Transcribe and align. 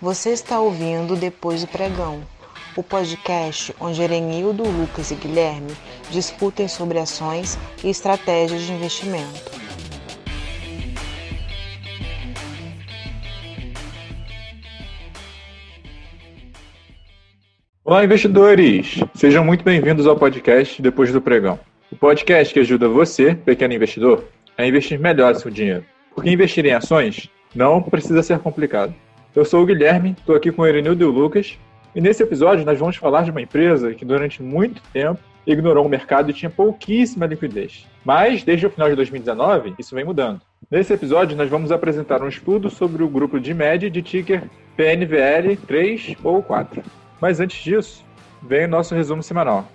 Você 0.00 0.30
está 0.30 0.60
ouvindo 0.60 1.16
Depois 1.16 1.62
do 1.62 1.68
Pregão, 1.68 2.20
o 2.76 2.82
podcast 2.82 3.74
onde 3.80 4.02
Erenildo, 4.02 4.62
Lucas 4.62 5.10
e 5.10 5.14
Guilherme 5.14 5.72
discutem 6.10 6.68
sobre 6.68 6.98
ações 6.98 7.58
e 7.82 7.88
estratégias 7.88 8.60
de 8.60 8.72
investimento. 8.74 9.50
Olá, 17.82 18.04
investidores! 18.04 19.02
Sejam 19.14 19.42
muito 19.42 19.64
bem-vindos 19.64 20.06
ao 20.06 20.16
podcast 20.16 20.82
Depois 20.82 21.10
do 21.10 21.22
Pregão. 21.22 21.58
O 21.90 21.96
podcast 21.96 22.52
que 22.52 22.60
ajuda 22.60 22.86
você, 22.86 23.34
pequeno 23.34 23.72
investidor, 23.72 24.24
a 24.58 24.66
investir 24.66 25.00
melhor 25.00 25.34
seu 25.36 25.50
dinheiro. 25.50 25.86
Porque 26.14 26.28
investir 26.28 26.66
em 26.66 26.72
ações 26.72 27.30
não 27.54 27.82
precisa 27.82 28.22
ser 28.22 28.38
complicado. 28.40 28.94
Eu 29.36 29.44
sou 29.44 29.62
o 29.62 29.66
Guilherme, 29.66 30.16
estou 30.18 30.34
aqui 30.34 30.50
com 30.50 30.62
o 30.62 30.66
Erenildo 30.66 31.04
e 31.04 31.06
o 31.06 31.10
Lucas, 31.10 31.58
e 31.94 32.00
nesse 32.00 32.22
episódio 32.22 32.64
nós 32.64 32.78
vamos 32.78 32.96
falar 32.96 33.22
de 33.22 33.30
uma 33.30 33.42
empresa 33.42 33.92
que 33.92 34.02
durante 34.02 34.42
muito 34.42 34.80
tempo 34.94 35.20
ignorou 35.46 35.84
o 35.84 35.88
mercado 35.90 36.30
e 36.30 36.32
tinha 36.32 36.48
pouquíssima 36.48 37.26
liquidez. 37.26 37.86
Mas, 38.02 38.42
desde 38.42 38.66
o 38.66 38.70
final 38.70 38.88
de 38.88 38.96
2019, 38.96 39.74
isso 39.78 39.94
vem 39.94 40.06
mudando. 40.06 40.40
Nesse 40.70 40.94
episódio, 40.94 41.36
nós 41.36 41.50
vamos 41.50 41.70
apresentar 41.70 42.22
um 42.22 42.28
estudo 42.28 42.70
sobre 42.70 43.02
o 43.02 43.08
grupo 43.10 43.38
de 43.38 43.52
média 43.52 43.90
de 43.90 44.00
ticker 44.00 44.44
PNVL 44.74 45.54
3 45.66 46.16
ou 46.24 46.42
4. 46.42 46.82
Mas 47.20 47.38
antes 47.38 47.62
disso, 47.62 48.06
vem 48.42 48.64
o 48.64 48.68
nosso 48.68 48.94
resumo 48.94 49.22
semanal. 49.22 49.68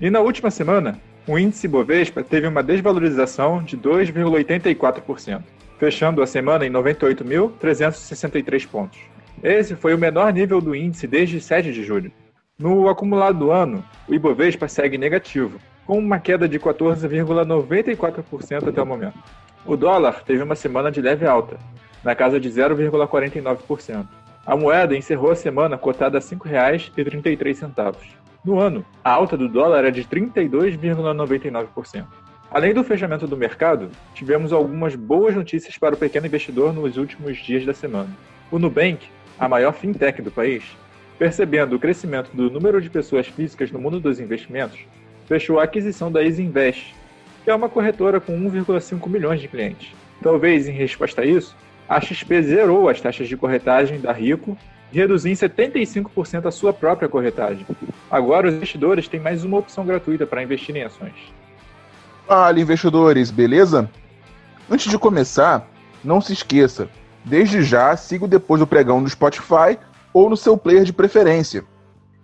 E 0.00 0.08
na 0.08 0.20
última 0.20 0.50
semana, 0.50 0.98
o 1.28 1.38
índice 1.38 1.68
Bovespa 1.68 2.24
teve 2.24 2.46
uma 2.46 2.62
desvalorização 2.62 3.62
de 3.62 3.76
2,84% 3.76 5.42
fechando 5.82 6.22
a 6.22 6.26
semana 6.28 6.64
em 6.64 6.70
98.363 6.70 8.68
pontos. 8.68 9.00
Esse 9.42 9.74
foi 9.74 9.92
o 9.92 9.98
menor 9.98 10.32
nível 10.32 10.60
do 10.60 10.76
índice 10.76 11.08
desde 11.08 11.40
7 11.40 11.72
de 11.72 11.82
julho. 11.82 12.12
No 12.56 12.88
acumulado 12.88 13.36
do 13.36 13.50
ano, 13.50 13.84
o 14.08 14.14
Ibovespa 14.14 14.68
segue 14.68 14.96
negativo, 14.96 15.58
com 15.84 15.98
uma 15.98 16.20
queda 16.20 16.48
de 16.48 16.60
14,94% 16.60 18.68
até 18.68 18.80
o 18.80 18.86
momento. 18.86 19.18
O 19.66 19.76
dólar 19.76 20.22
teve 20.22 20.40
uma 20.40 20.54
semana 20.54 20.88
de 20.88 21.02
leve 21.02 21.26
alta, 21.26 21.58
na 22.04 22.14
casa 22.14 22.38
de 22.38 22.48
0,49%. 22.48 24.06
A 24.46 24.56
moeda 24.56 24.96
encerrou 24.96 25.32
a 25.32 25.36
semana 25.36 25.76
cotada 25.76 26.18
a 26.18 26.20
R$ 26.20 26.26
5,33. 26.28 27.96
No 28.44 28.60
ano, 28.60 28.86
a 29.02 29.10
alta 29.10 29.36
do 29.36 29.48
dólar 29.48 29.84
é 29.84 29.90
de 29.90 30.04
32,99%. 30.04 32.06
Além 32.52 32.74
do 32.74 32.84
fechamento 32.84 33.26
do 33.26 33.34
mercado, 33.34 33.88
tivemos 34.12 34.52
algumas 34.52 34.94
boas 34.94 35.34
notícias 35.34 35.78
para 35.78 35.94
o 35.94 35.98
pequeno 35.98 36.26
investidor 36.26 36.74
nos 36.74 36.98
últimos 36.98 37.38
dias 37.38 37.64
da 37.64 37.72
semana. 37.72 38.10
O 38.50 38.58
Nubank, 38.58 39.08
a 39.38 39.48
maior 39.48 39.72
fintech 39.72 40.20
do 40.20 40.30
país, 40.30 40.62
percebendo 41.18 41.74
o 41.74 41.78
crescimento 41.78 42.30
do 42.34 42.50
número 42.50 42.78
de 42.78 42.90
pessoas 42.90 43.26
físicas 43.26 43.70
no 43.70 43.78
mundo 43.78 43.98
dos 43.98 44.20
investimentos, 44.20 44.80
fechou 45.26 45.58
a 45.58 45.64
aquisição 45.64 46.12
da 46.12 46.22
EasyInvest, 46.22 46.94
que 47.42 47.50
é 47.50 47.54
uma 47.54 47.70
corretora 47.70 48.20
com 48.20 48.38
1,5 48.38 49.08
milhões 49.08 49.40
de 49.40 49.48
clientes. 49.48 49.90
Talvez 50.22 50.68
em 50.68 50.72
resposta 50.72 51.22
a 51.22 51.24
isso, 51.24 51.56
a 51.88 52.02
XP 52.02 52.42
zerou 52.42 52.86
as 52.86 53.00
taxas 53.00 53.28
de 53.28 53.36
corretagem 53.36 53.98
da 53.98 54.12
Rico 54.12 54.58
e 54.92 54.98
reduziu 54.98 55.32
em 55.32 55.34
75% 55.34 56.44
a 56.44 56.50
sua 56.50 56.74
própria 56.74 57.08
corretagem. 57.08 57.64
Agora 58.10 58.46
os 58.46 58.54
investidores 58.54 59.08
têm 59.08 59.20
mais 59.20 59.42
uma 59.42 59.56
opção 59.56 59.86
gratuita 59.86 60.26
para 60.26 60.42
investir 60.42 60.76
em 60.76 60.82
ações. 60.82 61.32
Fala, 62.32 62.58
investidores, 62.58 63.30
beleza? 63.30 63.90
Antes 64.70 64.90
de 64.90 64.98
começar, 64.98 65.68
não 66.02 66.18
se 66.18 66.32
esqueça, 66.32 66.88
desde 67.22 67.62
já 67.62 67.94
siga 67.94 68.26
depois 68.26 68.58
do 68.58 68.66
pregão 68.66 69.02
no 69.02 69.10
Spotify 69.10 69.78
ou 70.14 70.30
no 70.30 70.36
seu 70.36 70.56
player 70.56 70.82
de 70.82 70.94
preferência. 70.94 71.62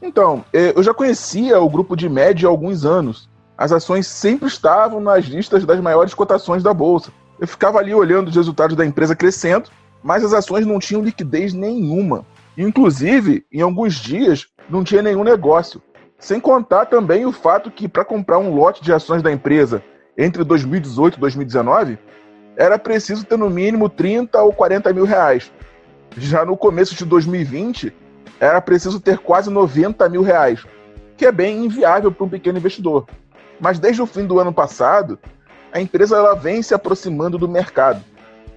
Então, 0.00 0.46
é, 0.50 0.72
eu 0.74 0.82
já 0.82 0.94
conhecia 0.94 1.60
o 1.60 1.68
grupo 1.68 1.94
de 1.94 2.08
média 2.08 2.48
há 2.48 2.50
alguns 2.50 2.86
anos. 2.86 3.28
As 3.54 3.70
ações 3.70 4.06
sempre 4.06 4.48
estavam 4.48 4.98
nas 4.98 5.26
listas 5.26 5.66
das 5.66 5.78
maiores 5.78 6.14
cotações 6.14 6.62
da 6.62 6.72
bolsa. 6.72 7.12
Eu 7.38 7.46
ficava 7.46 7.78
ali 7.78 7.92
olhando 7.92 8.28
os 8.28 8.36
resultados 8.36 8.74
da 8.74 8.86
empresa 8.86 9.14
crescendo, 9.14 9.68
mas 10.02 10.24
as 10.24 10.32
ações 10.32 10.64
não 10.64 10.78
tinham 10.78 11.04
liquidez 11.04 11.52
nenhuma. 11.52 12.24
Inclusive, 12.56 13.44
em 13.52 13.60
alguns 13.60 13.96
dias, 13.96 14.46
não 14.70 14.82
tinha 14.82 15.02
nenhum 15.02 15.22
negócio. 15.22 15.82
Sem 16.18 16.40
contar 16.40 16.86
também 16.86 17.26
o 17.26 17.30
fato 17.30 17.70
que 17.70 17.86
para 17.86 18.06
comprar 18.06 18.38
um 18.38 18.54
lote 18.54 18.82
de 18.82 18.90
ações 18.90 19.22
da 19.22 19.30
empresa 19.30 19.84
entre 20.18 20.42
2018 20.42 21.16
e 21.16 21.20
2019, 21.20 21.98
era 22.56 22.76
preciso 22.76 23.24
ter 23.24 23.38
no 23.38 23.48
mínimo 23.48 23.88
30 23.88 24.42
ou 24.42 24.52
40 24.52 24.92
mil 24.92 25.04
reais. 25.04 25.52
Já 26.16 26.44
no 26.44 26.56
começo 26.56 26.96
de 26.96 27.04
2020, 27.04 27.94
era 28.40 28.60
preciso 28.60 28.98
ter 28.98 29.18
quase 29.18 29.48
90 29.48 30.08
mil 30.08 30.22
reais, 30.22 30.66
que 31.16 31.24
é 31.24 31.30
bem 31.30 31.64
inviável 31.64 32.10
para 32.10 32.26
um 32.26 32.28
pequeno 32.28 32.58
investidor. 32.58 33.06
Mas 33.60 33.78
desde 33.78 34.02
o 34.02 34.06
fim 34.06 34.26
do 34.26 34.40
ano 34.40 34.52
passado, 34.52 35.18
a 35.72 35.80
empresa 35.80 36.16
ela 36.16 36.34
vem 36.34 36.60
se 36.62 36.74
aproximando 36.74 37.38
do 37.38 37.48
mercado 37.48 38.02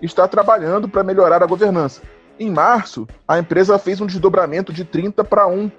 e 0.02 0.06
está 0.08 0.28
trabalhando 0.28 0.90
para 0.90 1.04
melhorar 1.04 1.44
a 1.44 1.48
governança. 1.48 2.02
Em 2.40 2.50
março, 2.50 3.08
a 3.28 3.38
empresa 3.38 3.78
fez 3.78 4.02
um 4.02 4.08
desdobramento 4.08 4.74
de 4.74 4.84
30 4.84 5.24
para 5.24 5.46
1 5.46 5.72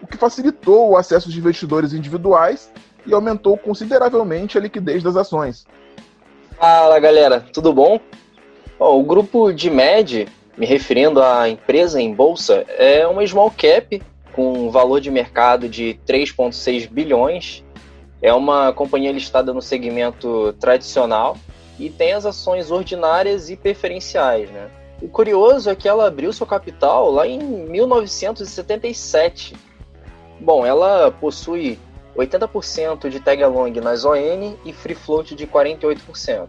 o 0.00 0.06
que 0.06 0.16
facilitou 0.16 0.90
o 0.90 0.96
acesso 0.96 1.28
de 1.28 1.38
investidores 1.38 1.92
individuais 1.92 2.70
e 3.06 3.12
aumentou 3.12 3.56
consideravelmente 3.56 4.58
a 4.58 4.60
liquidez 4.60 5.02
das 5.02 5.16
ações. 5.16 5.66
Fala 6.58 6.98
galera, 6.98 7.40
tudo 7.52 7.72
bom? 7.72 8.00
o 8.78 9.02
grupo 9.02 9.52
de 9.52 9.68
MED, 9.70 10.28
me 10.56 10.64
referindo 10.64 11.20
à 11.20 11.48
empresa 11.48 12.00
em 12.00 12.14
bolsa, 12.14 12.64
é 12.68 13.04
uma 13.06 13.26
small 13.26 13.50
cap 13.50 14.00
com 14.32 14.52
um 14.52 14.70
valor 14.70 15.00
de 15.00 15.10
mercado 15.10 15.68
de 15.68 15.98
3,6 16.06 16.88
bilhões. 16.88 17.64
É 18.22 18.32
uma 18.32 18.72
companhia 18.72 19.10
listada 19.10 19.52
no 19.52 19.60
segmento 19.60 20.52
tradicional 20.60 21.36
e 21.78 21.90
tem 21.90 22.12
as 22.12 22.24
ações 22.24 22.70
ordinárias 22.70 23.50
e 23.50 23.56
preferenciais. 23.56 24.48
Né? 24.50 24.70
O 25.02 25.08
curioso 25.08 25.68
é 25.70 25.74
que 25.74 25.88
ela 25.88 26.06
abriu 26.06 26.32
seu 26.32 26.46
capital 26.46 27.10
lá 27.10 27.26
em 27.26 27.38
1977 27.38 29.56
Bom, 30.40 30.64
ela 30.64 31.10
possui 31.10 31.78
80% 32.18 33.08
de 33.08 33.20
tag 33.20 33.42
along 33.42 33.80
nas 33.80 34.04
ON 34.04 34.56
e 34.64 34.72
free 34.72 34.94
float 34.94 35.36
de 35.36 35.46
48%. 35.46 36.48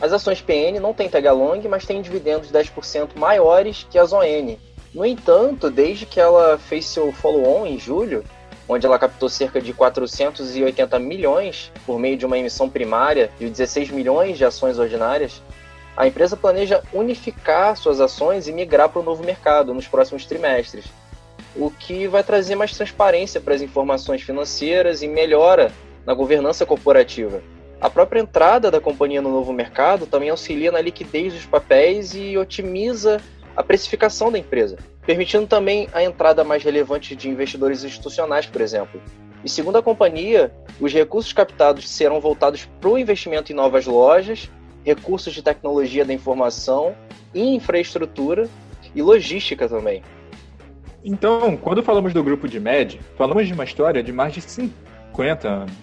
As 0.00 0.12
ações 0.12 0.40
PN 0.40 0.78
não 0.80 0.94
têm 0.94 1.08
tag 1.08 1.26
along, 1.26 1.66
mas 1.68 1.84
têm 1.84 2.00
dividendos 2.00 2.52
10% 2.52 3.16
maiores 3.16 3.86
que 3.90 3.98
as 3.98 4.12
ON. 4.12 4.56
No 4.94 5.04
entanto, 5.04 5.68
desde 5.68 6.06
que 6.06 6.20
ela 6.20 6.56
fez 6.58 6.86
seu 6.86 7.12
follow-on 7.12 7.66
em 7.66 7.78
julho, 7.78 8.24
onde 8.68 8.86
ela 8.86 8.98
captou 8.98 9.28
cerca 9.28 9.60
de 9.60 9.74
480 9.74 10.98
milhões 11.00 11.72
por 11.84 11.98
meio 11.98 12.16
de 12.16 12.24
uma 12.24 12.38
emissão 12.38 12.70
primária 12.70 13.30
de 13.38 13.50
16 13.50 13.90
milhões 13.90 14.38
de 14.38 14.44
ações 14.44 14.78
ordinárias, 14.78 15.42
a 15.96 16.06
empresa 16.06 16.36
planeja 16.36 16.82
unificar 16.92 17.76
suas 17.76 18.00
ações 18.00 18.46
e 18.46 18.52
migrar 18.52 18.88
para 18.88 19.00
o 19.00 19.04
novo 19.04 19.24
mercado 19.24 19.74
nos 19.74 19.88
próximos 19.88 20.24
trimestres 20.24 20.86
o 21.56 21.70
que 21.70 22.06
vai 22.06 22.22
trazer 22.22 22.54
mais 22.54 22.76
transparência 22.76 23.40
para 23.40 23.54
as 23.54 23.62
informações 23.62 24.22
financeiras 24.22 25.02
e 25.02 25.08
melhora 25.08 25.72
na 26.06 26.14
governança 26.14 26.64
corporativa. 26.64 27.42
A 27.80 27.88
própria 27.88 28.20
entrada 28.20 28.70
da 28.70 28.80
companhia 28.80 29.22
no 29.22 29.30
novo 29.30 29.52
mercado 29.52 30.06
também 30.06 30.28
auxilia 30.28 30.70
na 30.70 30.80
liquidez 30.80 31.32
dos 31.32 31.46
papéis 31.46 32.14
e 32.14 32.36
otimiza 32.36 33.20
a 33.56 33.62
precificação 33.62 34.30
da 34.30 34.38
empresa, 34.38 34.76
permitindo 35.06 35.46
também 35.46 35.88
a 35.92 36.02
entrada 36.02 36.44
mais 36.44 36.62
relevante 36.62 37.16
de 37.16 37.28
investidores 37.28 37.82
institucionais, 37.82 38.46
por 38.46 38.60
exemplo. 38.60 39.00
E 39.42 39.48
segundo 39.48 39.76
a 39.76 39.82
companhia, 39.82 40.52
os 40.78 40.92
recursos 40.92 41.32
captados 41.32 41.88
serão 41.88 42.20
voltados 42.20 42.68
para 42.80 42.90
o 42.90 42.98
investimento 42.98 43.50
em 43.50 43.54
novas 43.54 43.86
lojas, 43.86 44.50
recursos 44.84 45.32
de 45.32 45.42
tecnologia 45.42 46.04
da 46.04 46.12
informação, 46.12 46.94
infraestrutura 47.34 48.48
e 48.94 49.00
logística 49.00 49.68
também. 49.68 50.02
Então, 51.02 51.56
quando 51.56 51.82
falamos 51.82 52.12
do 52.12 52.22
grupo 52.22 52.46
de 52.46 52.60
MED, 52.60 53.00
falamos 53.16 53.46
de 53.46 53.54
uma 53.54 53.64
história 53.64 54.02
de 54.02 54.12
mais 54.12 54.34
de 54.34 54.42
50 54.42 55.48
anos. 55.48 55.74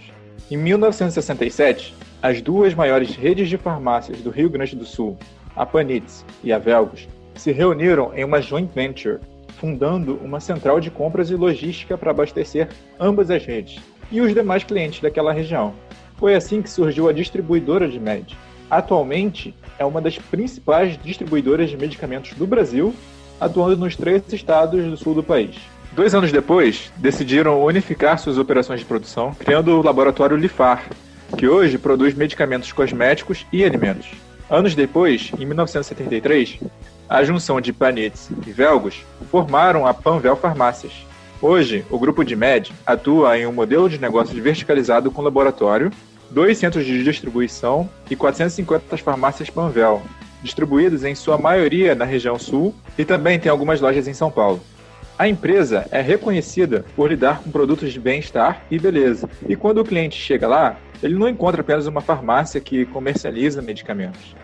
Em 0.50 0.56
1967, 0.56 1.96
as 2.22 2.40
duas 2.42 2.75
maiores 2.75 3.16
redes 3.16 3.50
de 3.50 3.58
farmácias 3.58 4.22
do 4.22 4.30
Rio 4.30 4.50
Grande 4.50 4.75
do 4.75 4.86
Sul, 4.86 5.18
a 5.56 5.66
Panitz 5.66 6.24
e 6.44 6.54
a 6.54 6.60
Velgos, 6.60 7.08
se 7.34 7.52
reuniram 7.52 8.12
em 8.16 8.24
uma 8.24 8.42
joint 8.42 8.69
venture, 8.74 9.19
fundando 9.60 10.19
uma 10.24 10.40
central 10.40 10.80
de 10.80 10.92
compras 10.92 11.31
e 11.31 11.36
logística 11.36 11.98
para 11.98 12.12
abastecer 12.12 12.69
ambas 13.00 13.31
as 13.31 13.44
redes 13.44 13.80
e 14.12 14.22
os 14.22 14.34
demais 14.34 14.64
clientes 14.64 15.02
daquela 15.02 15.34
região. 15.34 15.74
Foi 16.18 16.36
assim 16.36 16.62
que 16.62 16.69
surgiu 16.69 17.10
a 17.10 17.14
distribuidora 17.14 17.88
de 17.88 18.00
MED. 18.00 18.38
Atualmente, 18.69 19.56
é 19.80 19.86
uma 19.86 20.02
das 20.02 20.18
principais 20.19 20.98
distribuidoras 21.04 21.69
de 21.69 21.78
medicamentos 21.78 22.34
do 22.34 22.46
Brasil 22.46 22.94
atuando 23.39 23.78
nos 23.78 23.95
três 23.95 24.22
estados 24.31 24.84
do 24.86 24.98
sul 24.98 25.13
do 25.13 25.24
país. 25.24 25.56
Dois 25.94 26.13
anos 26.13 26.31
depois, 26.31 26.92
decidiram 26.98 27.63
unificar 27.63 28.19
suas 28.19 28.38
operações 28.38 28.81
de 28.81 28.86
produção, 28.86 29.34
criando 29.34 29.72
o 29.72 29.81
laboratório 29.81 30.38
Lifar, 30.38 30.86
que 31.38 31.48
hoje 31.48 31.78
produz 31.78 32.13
medicamentos 32.13 32.72
cosméticos 32.72 33.45
e 33.51 33.63
alimentos. 33.63 34.07
Anos 34.50 34.75
depois, 34.75 35.31
em 35.38 35.45
1973, 35.45 36.60
a 37.10 37.24
junção 37.24 37.60
de 37.60 37.74
Panitz 37.74 38.30
e 38.45 38.51
Velgos 38.51 39.04
formaram 39.31 39.86
a 39.86 39.94
Panvel 39.94 40.36
Farmácias. 40.36 40.94
Hoje, 41.42 41.86
o 41.90 42.00
grupo 42.00 42.24
de 42.24 42.36
MED 42.36 42.72
atua 42.86 43.38
em 43.38 43.45
um 43.45 43.51
modelo 43.51 43.90
de 43.90 43.98
negócio 43.98 44.42
verticalizado 44.42 45.12
com 45.12 45.22
laboratório, 45.22 45.92
dois 46.30 46.57
centros 46.57 46.86
de 46.86 47.04
distribuição 47.04 47.90
e 48.10 48.16
450 48.16 48.98
farmácias 48.98 49.50
Panvel, 49.50 50.01
distribuídas 50.44 51.04
em 51.04 51.16
sua 51.16 51.38
maioria 51.38 51.95
na 51.95 52.06
região 52.06 52.38
sul 52.38 52.74
e 52.98 53.06
também 53.06 53.39
tem 53.39 53.51
algumas 53.51 53.81
lojas 53.81 54.07
em 54.07 54.13
São 54.13 54.31
Paulo. 54.31 54.62
A 55.19 55.28
empresa 55.28 55.88
é 55.89 56.00
reconhecida 56.00 56.86
por 56.95 57.10
lidar 57.10 57.42
com 57.42 57.50
produtos 57.50 57.92
de 57.92 58.00
bem-estar 58.00 58.63
e 58.69 58.78
beleza. 58.78 59.28
E 59.50 59.56
quando 59.56 59.80
o 59.80 59.84
cliente 59.84 60.16
chega 60.16 60.48
lá, 60.48 60.80
ele 61.01 61.16
não 61.16 61.28
encontra 61.28 61.62
apenas 61.62 61.88
uma 61.88 62.01
farmácia 62.01 62.62
que 62.62 62.86
comercializa 62.86 63.60
medicamentos, 63.60 64.36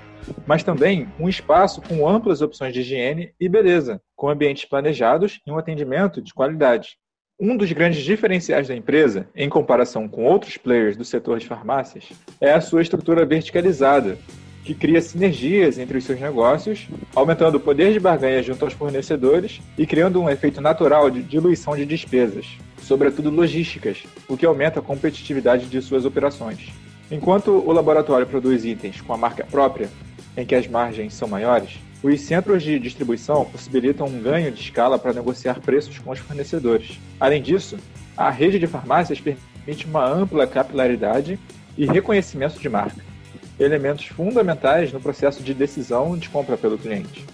mas 0.48 0.63
também 0.63 1.07
um 1.19 1.30
espaço 1.30 1.80
com 1.81 2.07
amplas 2.07 2.42
opções 2.42 2.74
de 2.74 2.80
higiene 2.80 3.34
e 3.39 3.48
beleza, 3.48 4.01
com 4.16 4.30
ambientes 4.30 4.66
planejados 4.66 5.39
e 5.46 5.51
um 5.51 5.60
atendimento 5.60 6.22
de 6.22 6.34
qualidade. 6.34 6.98
Um 7.39 7.56
dos 7.56 7.72
grandes 7.72 8.01
diferenciais 8.04 8.68
da 8.68 8.75
empresa, 8.75 9.28
em 9.36 9.50
comparação 9.50 10.07
com 10.07 10.24
outros 10.24 10.57
players 10.57 10.96
do 10.96 11.06
setor 11.06 11.39
de 11.39 11.48
farmácias, 11.48 12.12
é 12.39 12.51
a 12.51 12.62
sua 12.62 12.81
estrutura 12.81 13.25
verticalizada, 13.25 14.18
que 14.63 14.74
cria 14.74 15.01
sinergias 15.01 15.77
entre 15.77 15.98
os 15.98 16.06
seus 16.06 16.19
negócios, 16.19 16.88
aumentando 17.13 17.57
o 17.57 17.60
poder 17.60 17.92
de 17.92 18.00
barganha 18.00 18.42
junto 18.42 18.63
aos 18.63 18.74
fornecedores 18.74 19.62
e 19.77 19.86
criando 19.86 20.21
um 20.21 20.30
efeito 20.30 20.62
natural 20.62 21.10
de 21.10 21.21
diluição 21.21 21.75
de 21.75 21.86
despesas, 21.86 22.48
sobretudo 22.81 23.30
logísticas, 23.30 24.04
o 24.27 24.38
que 24.38 24.45
aumenta 24.45 24.80
a 24.80 24.83
competitividade 24.83 25.65
de 25.65 25.81
suas 25.81 26.06
operações. 26.06 26.71
Enquanto 27.12 27.51
o 27.51 27.71
laboratório 27.71 28.25
produz 28.25 28.63
itens 28.63 29.01
com 29.01 29.13
a 29.13 29.18
marca 29.18 29.45
própria, 29.45 29.89
em 30.38 30.45
que 30.45 30.56
as 30.56 30.68
margens 30.68 31.13
são 31.13 31.27
maiores, 31.27 31.77
os 32.01 32.21
centros 32.21 32.63
de 32.63 32.80
distribuição 32.80 33.45
possibilitam 33.45 34.07
um 34.07 34.21
ganho 34.21 34.51
de 34.51 34.62
escala 34.62 34.98
para 34.98 35.13
negociar 35.13 35.60
preços 35.60 36.00
com 36.00 36.12
os 36.12 36.19
fornecedores. 36.19 37.00
Além 37.19 37.42
disso, 37.42 37.77
a 38.15 38.30
rede 38.30 38.60
de 38.60 38.68
farmácias 38.68 39.19
permite 39.19 39.86
uma 39.86 40.06
ampla 40.06 40.48
capilaridade 40.48 41.38
e 41.77 41.86
reconhecimento 41.86 42.60
de 42.60 42.69
marca 42.69 43.12
elementos 43.59 44.07
fundamentais 44.07 44.91
no 44.91 45.00
processo 45.00 45.44
de 45.44 45.53
decisão 45.53 46.17
de 46.17 46.29
compra 46.29 46.57
pelo 46.57 46.77
cliente. 46.77 47.25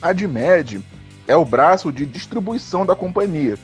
A 0.00 0.12
DMED 0.12 0.80
é 1.26 1.36
o 1.36 1.44
braço 1.44 1.92
de 1.92 2.06
distribuição 2.06 2.86
da 2.86 2.94
companhia 2.94 3.58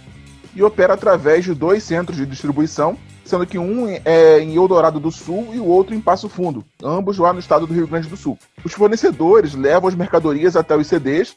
e 0.54 0.62
opera 0.62 0.94
através 0.94 1.44
de 1.44 1.54
dois 1.54 1.82
centros 1.82 2.16
de 2.16 2.26
distribuição, 2.26 2.96
sendo 3.24 3.46
que 3.46 3.58
um 3.58 3.86
é 4.04 4.40
em 4.40 4.54
Eldorado 4.54 5.00
do 5.00 5.10
Sul 5.10 5.50
e 5.54 5.58
o 5.58 5.66
outro 5.66 5.94
em 5.94 6.00
Passo 6.00 6.28
Fundo, 6.28 6.64
ambos 6.82 7.18
lá 7.18 7.32
no 7.32 7.38
estado 7.38 7.66
do 7.66 7.72
Rio 7.72 7.86
Grande 7.86 8.08
do 8.08 8.16
Sul. 8.16 8.38
Os 8.64 8.72
fornecedores 8.72 9.54
levam 9.54 9.88
as 9.88 9.94
mercadorias 9.94 10.56
até 10.56 10.76
os 10.76 10.86
CDs, 10.86 11.36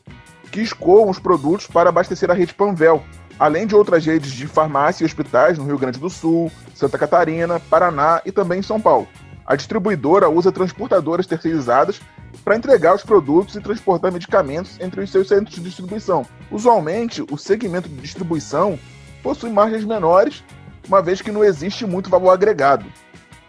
que 0.51 0.62
escoam 0.62 1.09
os 1.09 1.19
produtos 1.19 1.67
para 1.67 1.89
abastecer 1.89 2.29
a 2.29 2.33
rede 2.33 2.53
Panvel, 2.53 3.03
além 3.39 3.67
de 3.67 3.75
outras 3.75 4.06
redes 4.06 4.31
de 4.31 4.47
farmácia 4.47 5.03
e 5.03 5.06
hospitais 5.06 5.57
no 5.57 5.65
Rio 5.65 5.77
Grande 5.77 6.00
do 6.00 6.09
Sul, 6.09 6.51
Santa 6.73 6.97
Catarina, 6.97 7.59
Paraná 7.59 8.21
e 8.25 8.31
também 8.31 8.59
em 8.59 8.63
São 8.63 8.79
Paulo 8.79 9.07
a 9.45 9.56
distribuidora 9.56 10.27
usa 10.27 10.51
transportadoras 10.51 11.27
terceirizadas 11.27 12.01
para 12.44 12.56
entregar 12.56 12.95
os 12.95 13.03
produtos 13.03 13.56
e 13.56 13.62
transportar 13.62 14.12
medicamentos 14.12 14.80
entre 14.80 15.01
os 15.01 15.12
seus 15.12 15.27
centros 15.27 15.56
de 15.56 15.62
distribuição. 15.62 16.25
Usualmente, 16.51 17.24
o 17.30 17.38
segmento 17.38 17.88
de 17.88 17.95
distribuição 17.95 18.80
possui 19.21 19.51
margens 19.51 19.86
menores, 19.86 20.44
uma 20.88 21.01
vez 21.01 21.21
que 21.21 21.31
não 21.31 21.44
existe 21.44 21.86
muito 21.86 22.09
valor 22.09 22.31
agregado. 22.31 22.86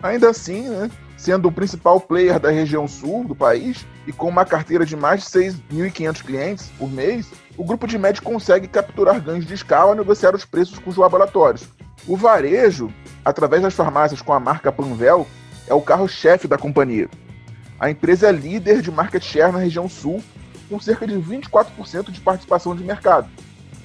Ainda 0.02 0.31
assim, 0.31 0.69
né, 0.69 0.90
sendo 1.16 1.48
o 1.48 1.52
principal 1.52 1.99
player 2.00 2.38
da 2.38 2.50
região 2.50 2.87
sul 2.87 3.25
do 3.25 3.34
país 3.34 3.87
e 4.06 4.12
com 4.12 4.28
uma 4.28 4.44
carteira 4.44 4.84
de 4.84 4.94
mais 4.94 5.22
de 5.22 5.28
6.500 5.28 6.22
clientes 6.22 6.70
por 6.78 6.90
mês, 6.90 7.31
o 7.56 7.64
grupo 7.64 7.87
de 7.87 7.99
médio 7.99 8.22
consegue 8.22 8.69
capturar 8.69 9.20
ganhos 9.20 9.46
de 9.46 9.54
escala 9.54 9.94
e 9.94 9.99
negociar 9.99 10.34
os 10.34 10.44
preços 10.44 10.78
com 10.78 10.90
os 10.90 10.96
laboratórios. 10.96 11.66
O 12.06 12.16
varejo, 12.16 12.92
através 13.25 13.62
das 13.62 13.75
farmácias 13.75 14.20
com 14.20 14.32
a 14.32 14.38
marca 14.38 14.70
Panvel, 14.70 15.26
é 15.66 15.74
o 15.74 15.80
carro-chefe 15.80 16.48
da 16.48 16.56
companhia. 16.56 17.08
A 17.78 17.90
empresa 17.90 18.28
é 18.28 18.32
líder 18.32 18.80
de 18.80 18.90
market 18.90 19.22
share 19.22 19.52
na 19.52 19.58
região 19.58 19.88
sul, 19.88 20.22
com 20.68 20.80
cerca 20.80 21.06
de 21.06 21.14
24% 21.14 22.10
de 22.10 22.20
participação 22.20 22.74
de 22.74 22.82
mercado, 22.82 23.28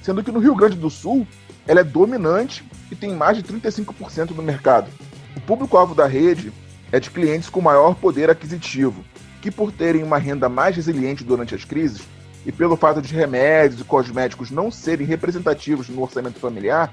sendo 0.02 0.22
que 0.22 0.32
no 0.32 0.40
Rio 0.40 0.54
Grande 0.54 0.76
do 0.76 0.90
Sul 0.90 1.26
ela 1.66 1.80
é 1.80 1.84
dominante 1.84 2.64
e 2.90 2.96
tem 2.96 3.14
mais 3.14 3.36
de 3.36 3.42
35% 3.42 4.28
do 4.28 4.42
mercado. 4.42 4.90
O 5.36 5.40
público-alvo 5.40 5.94
da 5.94 6.06
rede 6.06 6.52
é 6.90 6.98
de 6.98 7.10
clientes 7.10 7.48
com 7.48 7.60
maior 7.60 7.94
poder 7.94 8.30
aquisitivo, 8.30 9.04
que 9.40 9.50
por 9.50 9.72
terem 9.72 10.02
uma 10.02 10.18
renda 10.18 10.48
mais 10.48 10.76
resiliente 10.76 11.24
durante 11.24 11.54
as 11.54 11.64
crises 11.64 12.02
e 12.44 12.52
pelo 12.52 12.76
fato 12.76 13.00
de 13.00 13.14
remédios 13.14 13.80
e 13.80 13.84
cosméticos 13.84 14.50
não 14.50 14.70
serem 14.70 15.06
representativos 15.06 15.88
no 15.88 16.02
orçamento 16.02 16.38
familiar, 16.38 16.92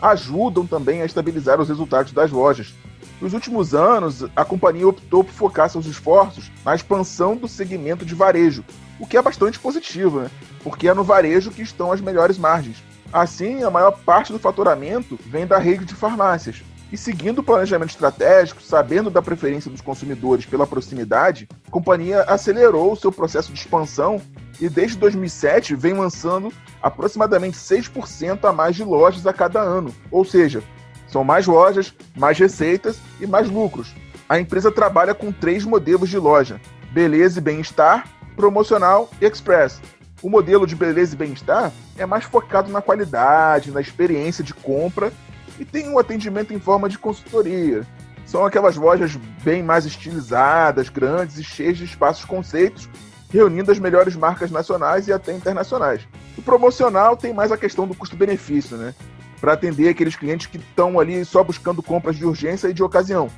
ajudam 0.00 0.66
também 0.66 1.00
a 1.00 1.04
estabilizar 1.04 1.60
os 1.60 1.68
resultados 1.68 2.12
das 2.12 2.30
lojas, 2.30 2.74
nos 3.22 3.34
últimos 3.34 3.72
anos, 3.72 4.24
a 4.34 4.44
companhia 4.44 4.88
optou 4.88 5.22
por 5.22 5.32
focar 5.32 5.70
seus 5.70 5.86
esforços 5.86 6.50
na 6.64 6.74
expansão 6.74 7.36
do 7.36 7.46
segmento 7.46 8.04
de 8.04 8.16
varejo, 8.16 8.64
o 8.98 9.06
que 9.06 9.16
é 9.16 9.22
bastante 9.22 9.60
positivo, 9.60 10.22
né? 10.22 10.30
porque 10.64 10.88
é 10.88 10.94
no 10.94 11.04
varejo 11.04 11.52
que 11.52 11.62
estão 11.62 11.92
as 11.92 12.00
melhores 12.00 12.36
margens. 12.36 12.82
Assim, 13.12 13.62
a 13.62 13.70
maior 13.70 13.92
parte 14.04 14.32
do 14.32 14.40
faturamento 14.40 15.16
vem 15.24 15.46
da 15.46 15.56
rede 15.56 15.84
de 15.84 15.94
farmácias. 15.94 16.64
E 16.90 16.96
seguindo 16.96 17.38
o 17.38 17.42
planejamento 17.44 17.90
estratégico, 17.90 18.60
sabendo 18.60 19.08
da 19.08 19.22
preferência 19.22 19.70
dos 19.70 19.80
consumidores 19.80 20.44
pela 20.44 20.66
proximidade, 20.66 21.48
a 21.68 21.70
companhia 21.70 22.22
acelerou 22.22 22.92
o 22.92 22.96
seu 22.96 23.12
processo 23.12 23.52
de 23.52 23.58
expansão 23.58 24.20
e 24.60 24.68
desde 24.68 24.98
2007 24.98 25.76
vem 25.76 25.94
lançando 25.94 26.52
aproximadamente 26.82 27.56
6% 27.56 28.44
a 28.44 28.52
mais 28.52 28.74
de 28.74 28.82
lojas 28.82 29.26
a 29.28 29.32
cada 29.32 29.60
ano. 29.60 29.94
Ou 30.10 30.24
seja, 30.24 30.62
são 31.12 31.22
mais 31.22 31.46
lojas, 31.46 31.92
mais 32.16 32.38
receitas 32.38 32.98
e 33.20 33.26
mais 33.26 33.48
lucros. 33.48 33.94
A 34.28 34.40
empresa 34.40 34.72
trabalha 34.72 35.14
com 35.14 35.30
três 35.30 35.62
modelos 35.62 36.08
de 36.08 36.18
loja: 36.18 36.58
beleza 36.90 37.38
e 37.38 37.42
bem-estar, 37.42 38.08
promocional 38.34 39.10
e 39.20 39.26
express. 39.26 39.80
O 40.22 40.30
modelo 40.30 40.66
de 40.66 40.74
beleza 40.74 41.14
e 41.14 41.18
bem-estar 41.18 41.70
é 41.98 42.06
mais 42.06 42.24
focado 42.24 42.72
na 42.72 42.80
qualidade, 42.80 43.70
na 43.70 43.80
experiência 43.80 44.42
de 44.42 44.54
compra 44.54 45.12
e 45.58 45.64
tem 45.64 45.90
um 45.90 45.98
atendimento 45.98 46.54
em 46.54 46.58
forma 46.58 46.88
de 46.88 46.98
consultoria. 46.98 47.86
São 48.24 48.46
aquelas 48.46 48.76
lojas 48.76 49.14
bem 49.44 49.62
mais 49.62 49.84
estilizadas, 49.84 50.88
grandes 50.88 51.36
e 51.36 51.44
cheias 51.44 51.76
de 51.76 51.84
espaços 51.84 52.24
conceitos, 52.24 52.88
reunindo 53.30 53.70
as 53.70 53.78
melhores 53.78 54.16
marcas 54.16 54.50
nacionais 54.50 55.08
e 55.08 55.12
até 55.12 55.32
internacionais. 55.32 56.06
O 56.38 56.42
promocional 56.42 57.16
tem 57.16 57.34
mais 57.34 57.52
a 57.52 57.58
questão 57.58 57.86
do 57.86 57.94
custo-benefício, 57.94 58.76
né? 58.76 58.94
Para 59.42 59.54
atender 59.54 59.88
aqueles 59.88 60.14
clientes 60.14 60.46
que 60.46 60.56
estão 60.56 61.00
ali 61.00 61.24
só 61.24 61.42
buscando 61.42 61.82
compras 61.82 62.14
de 62.14 62.24
urgência 62.24 62.68
e 62.68 62.72
de 62.72 62.80
ocasião. 62.80 63.28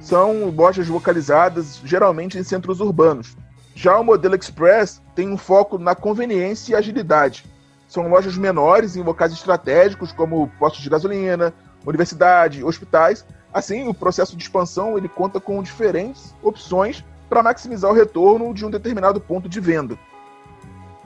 São 0.00 0.48
lojas 0.48 0.88
localizadas 0.88 1.78
geralmente 1.84 2.38
em 2.38 2.42
centros 2.42 2.80
urbanos. 2.80 3.36
Já 3.74 3.98
o 3.98 4.02
modelo 4.02 4.34
Express 4.34 5.02
tem 5.14 5.28
um 5.28 5.36
foco 5.36 5.76
na 5.76 5.94
conveniência 5.94 6.72
e 6.72 6.74
agilidade. 6.74 7.44
São 7.86 8.08
lojas 8.08 8.34
menores 8.34 8.96
em 8.96 9.02
locais 9.02 9.30
estratégicos 9.30 10.10
como 10.10 10.50
postos 10.58 10.82
de 10.82 10.88
gasolina, 10.88 11.52
universidade, 11.86 12.64
hospitais. 12.64 13.22
Assim, 13.52 13.86
o 13.86 13.92
processo 13.92 14.34
de 14.34 14.42
expansão 14.42 14.96
ele 14.96 15.08
conta 15.08 15.38
com 15.38 15.62
diferentes 15.62 16.34
opções 16.42 17.04
para 17.28 17.42
maximizar 17.42 17.90
o 17.90 17.94
retorno 17.94 18.54
de 18.54 18.64
um 18.64 18.70
determinado 18.70 19.20
ponto 19.20 19.50
de 19.50 19.60
venda. 19.60 19.98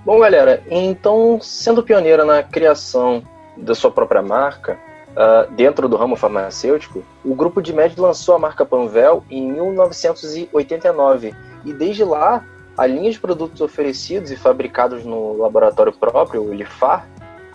Bom, 0.04 0.20
galera, 0.20 0.62
então, 0.70 1.40
sendo 1.42 1.82
pioneira 1.82 2.24
na 2.24 2.44
criação 2.44 3.24
da 3.56 3.74
sua 3.74 3.90
própria 3.90 4.22
marca, 4.22 4.78
uh, 5.12 5.50
dentro 5.52 5.88
do 5.88 5.96
ramo 5.96 6.16
farmacêutico, 6.16 7.02
o 7.24 7.34
grupo 7.34 7.62
de 7.62 7.72
médios 7.72 7.98
lançou 7.98 8.34
a 8.34 8.38
marca 8.38 8.64
Panvel 8.64 9.24
em 9.30 9.50
1989 9.50 11.34
e 11.64 11.72
desde 11.72 12.04
lá 12.04 12.44
a 12.76 12.86
linha 12.86 13.10
de 13.10 13.18
produtos 13.18 13.60
oferecidos 13.60 14.30
e 14.30 14.36
fabricados 14.36 15.04
no 15.04 15.38
laboratório 15.38 15.92
próprio, 15.92 16.42
o 16.42 16.52
Lifar, 16.52 17.08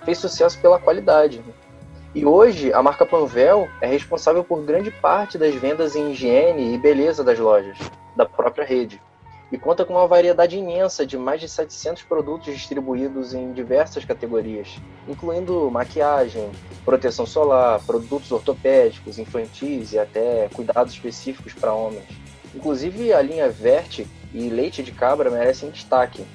fez 0.04 0.18
sucesso 0.18 0.60
pela 0.60 0.80
qualidade. 0.80 1.44
E 2.16 2.26
hoje 2.26 2.74
a 2.74 2.82
marca 2.82 3.06
Panvel 3.06 3.70
é 3.80 3.86
responsável 3.86 4.44
por 4.44 4.64
grande 4.64 4.90
parte 4.90 5.38
das 5.38 5.54
vendas 5.56 5.96
em 5.96 6.12
higiene 6.12 6.74
e 6.74 6.78
beleza 6.78 7.24
das 7.24 7.38
lojas, 7.38 7.78
da 8.16 8.26
própria 8.26 8.66
rede 8.66 9.00
e 9.52 9.58
conta 9.58 9.84
com 9.84 9.94
uma 9.94 10.08
variedade 10.08 10.58
imensa 10.58 11.06
de 11.06 11.18
mais 11.18 11.42
de 11.42 11.50
700 11.50 12.04
produtos 12.04 12.54
distribuídos 12.54 13.34
em 13.34 13.52
diversas 13.52 14.06
categorias, 14.06 14.80
incluindo 15.08 15.70
maquiagem, 15.70 16.50
proteção 16.86 17.26
solar, 17.26 17.82
produtos 17.86 18.32
ortopédicos, 18.32 19.20
infantis 19.20 19.92
e 19.92 20.00
até 20.00 20.48
cuidados 20.54 20.94
específicos 20.94 21.54
para 21.54 21.74
homens. 21.74 22.08
Inclusive 22.56 23.14
a 23.14 23.22
linha 23.22 23.50
Verte 23.50 24.08
e 24.34 24.50
leite 24.50 24.82
de 24.82 24.92
cabra 24.92 25.30
merecem 25.30 25.70
destaque. 25.70 26.26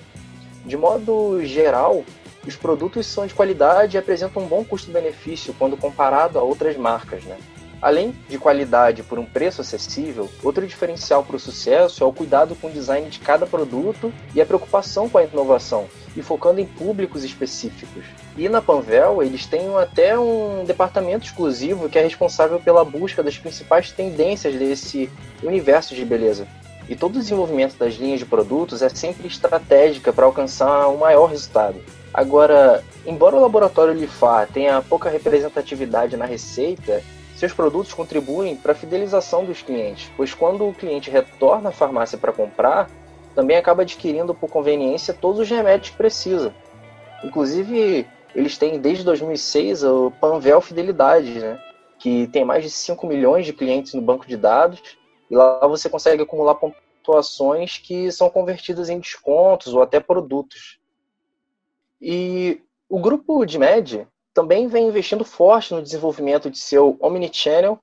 De 0.64 0.76
modo 0.76 1.42
geral, 1.44 2.04
os 2.46 2.54
produtos 2.54 3.06
são 3.06 3.26
de 3.26 3.35
qualidade 3.35 3.96
e 3.96 3.99
apresentam 3.99 4.42
um 4.42 4.46
bom 4.46 4.62
custo-benefício 4.62 5.54
quando 5.58 5.76
comparado 5.76 6.38
a 6.38 6.42
outras 6.42 6.76
marcas. 6.76 7.25
Né? 7.25 7.38
Além 7.80 8.14
de 8.28 8.38
qualidade 8.38 9.02
por 9.02 9.18
um 9.18 9.26
preço 9.26 9.61
acessível, 9.61 10.30
outro 10.42 10.66
diferencial 10.66 11.23
para 11.23 11.37
o 11.37 11.40
sucesso 11.40 12.02
é 12.02 12.06
o 12.06 12.12
cuidado 12.12 12.54
com 12.56 12.68
o 12.68 12.73
design 12.73 13.09
de 13.11 13.21
cada 13.21 13.47
produto 13.47 14.12
e 14.35 14.40
a 14.40 14.47
preocupação 14.47 15.09
com 15.09 15.18
a 15.18 15.25
inovação, 15.25 15.87
e 16.16 16.23
focando 16.23 16.61
em 16.61 16.66
públicos 16.66 17.23
específicos. 17.23 18.04
E 18.37 18.49
na 18.49 18.62
Panvel, 18.62 19.23
eles 19.23 19.45
têm 19.45 19.76
até 19.76 20.18
um 20.18 20.64
departamento 20.64 21.26
exclusivo 21.26 21.88
que 21.88 21.99
é 21.99 22.02
responsável 22.02 22.59
pela 22.59 22.85
busca 22.85 23.23
das 23.23 23.37
principais 23.37 23.92
tendências 23.92 24.54
desse 24.54 25.11
universo 25.42 25.95
de 25.95 26.04
beleza. 26.04 26.47
E 26.88 26.95
todo 26.95 27.16
o 27.16 27.18
desenvolvimento 27.18 27.76
das 27.76 27.95
linhas 27.95 28.21
de 28.21 28.26
produtos 28.26 28.80
é 28.80 28.88
sempre 28.88 29.26
estratégica 29.26 30.12
para 30.12 30.25
alcançar 30.25 30.88
um 30.88 30.99
maior 30.99 31.26
resultado. 31.26 31.80
Agora, 32.14 32.83
embora 33.04 33.37
o 33.37 33.40
laboratório 33.40 33.92
Lifar 33.92 34.49
tenha 34.50 34.80
pouca 34.80 35.11
representatividade 35.11 36.16
na 36.16 36.25
receita, 36.25 37.02
seus 37.36 37.52
produtos 37.52 37.92
contribuem 37.92 38.56
para 38.56 38.72
a 38.72 38.74
fidelização 38.74 39.44
dos 39.44 39.60
clientes, 39.60 40.10
pois 40.16 40.32
quando 40.32 40.66
o 40.66 40.72
cliente 40.72 41.10
retorna 41.10 41.68
à 41.68 41.72
farmácia 41.72 42.16
para 42.16 42.32
comprar, 42.32 42.90
também 43.34 43.58
acaba 43.58 43.82
adquirindo 43.82 44.34
por 44.34 44.48
conveniência 44.48 45.12
todos 45.12 45.40
os 45.40 45.48
remédios 45.48 45.90
que 45.90 45.96
precisa. 45.98 46.54
Inclusive, 47.22 48.06
eles 48.34 48.56
têm 48.56 48.80
desde 48.80 49.04
2006 49.04 49.84
o 49.84 50.10
Panvel 50.12 50.62
Fidelidade, 50.62 51.38
né? 51.38 51.60
que 51.98 52.26
tem 52.28 52.44
mais 52.44 52.64
de 52.64 52.70
5 52.70 53.06
milhões 53.06 53.44
de 53.44 53.52
clientes 53.52 53.92
no 53.92 54.00
banco 54.00 54.26
de 54.26 54.36
dados, 54.36 54.80
e 55.30 55.36
lá 55.36 55.66
você 55.66 55.90
consegue 55.90 56.22
acumular 56.22 56.54
pontuações 56.54 57.76
que 57.76 58.10
são 58.10 58.30
convertidas 58.30 58.88
em 58.88 58.98
descontos 58.98 59.74
ou 59.74 59.82
até 59.82 60.00
produtos. 60.00 60.78
E 62.00 62.62
o 62.88 62.98
grupo 62.98 63.44
de 63.44 63.58
MED 63.58 64.06
também 64.36 64.68
vem 64.68 64.88
investindo 64.88 65.24
forte 65.24 65.72
no 65.72 65.80
desenvolvimento 65.80 66.50
de 66.50 66.58
seu 66.58 66.94
Omnichannel 67.00 67.78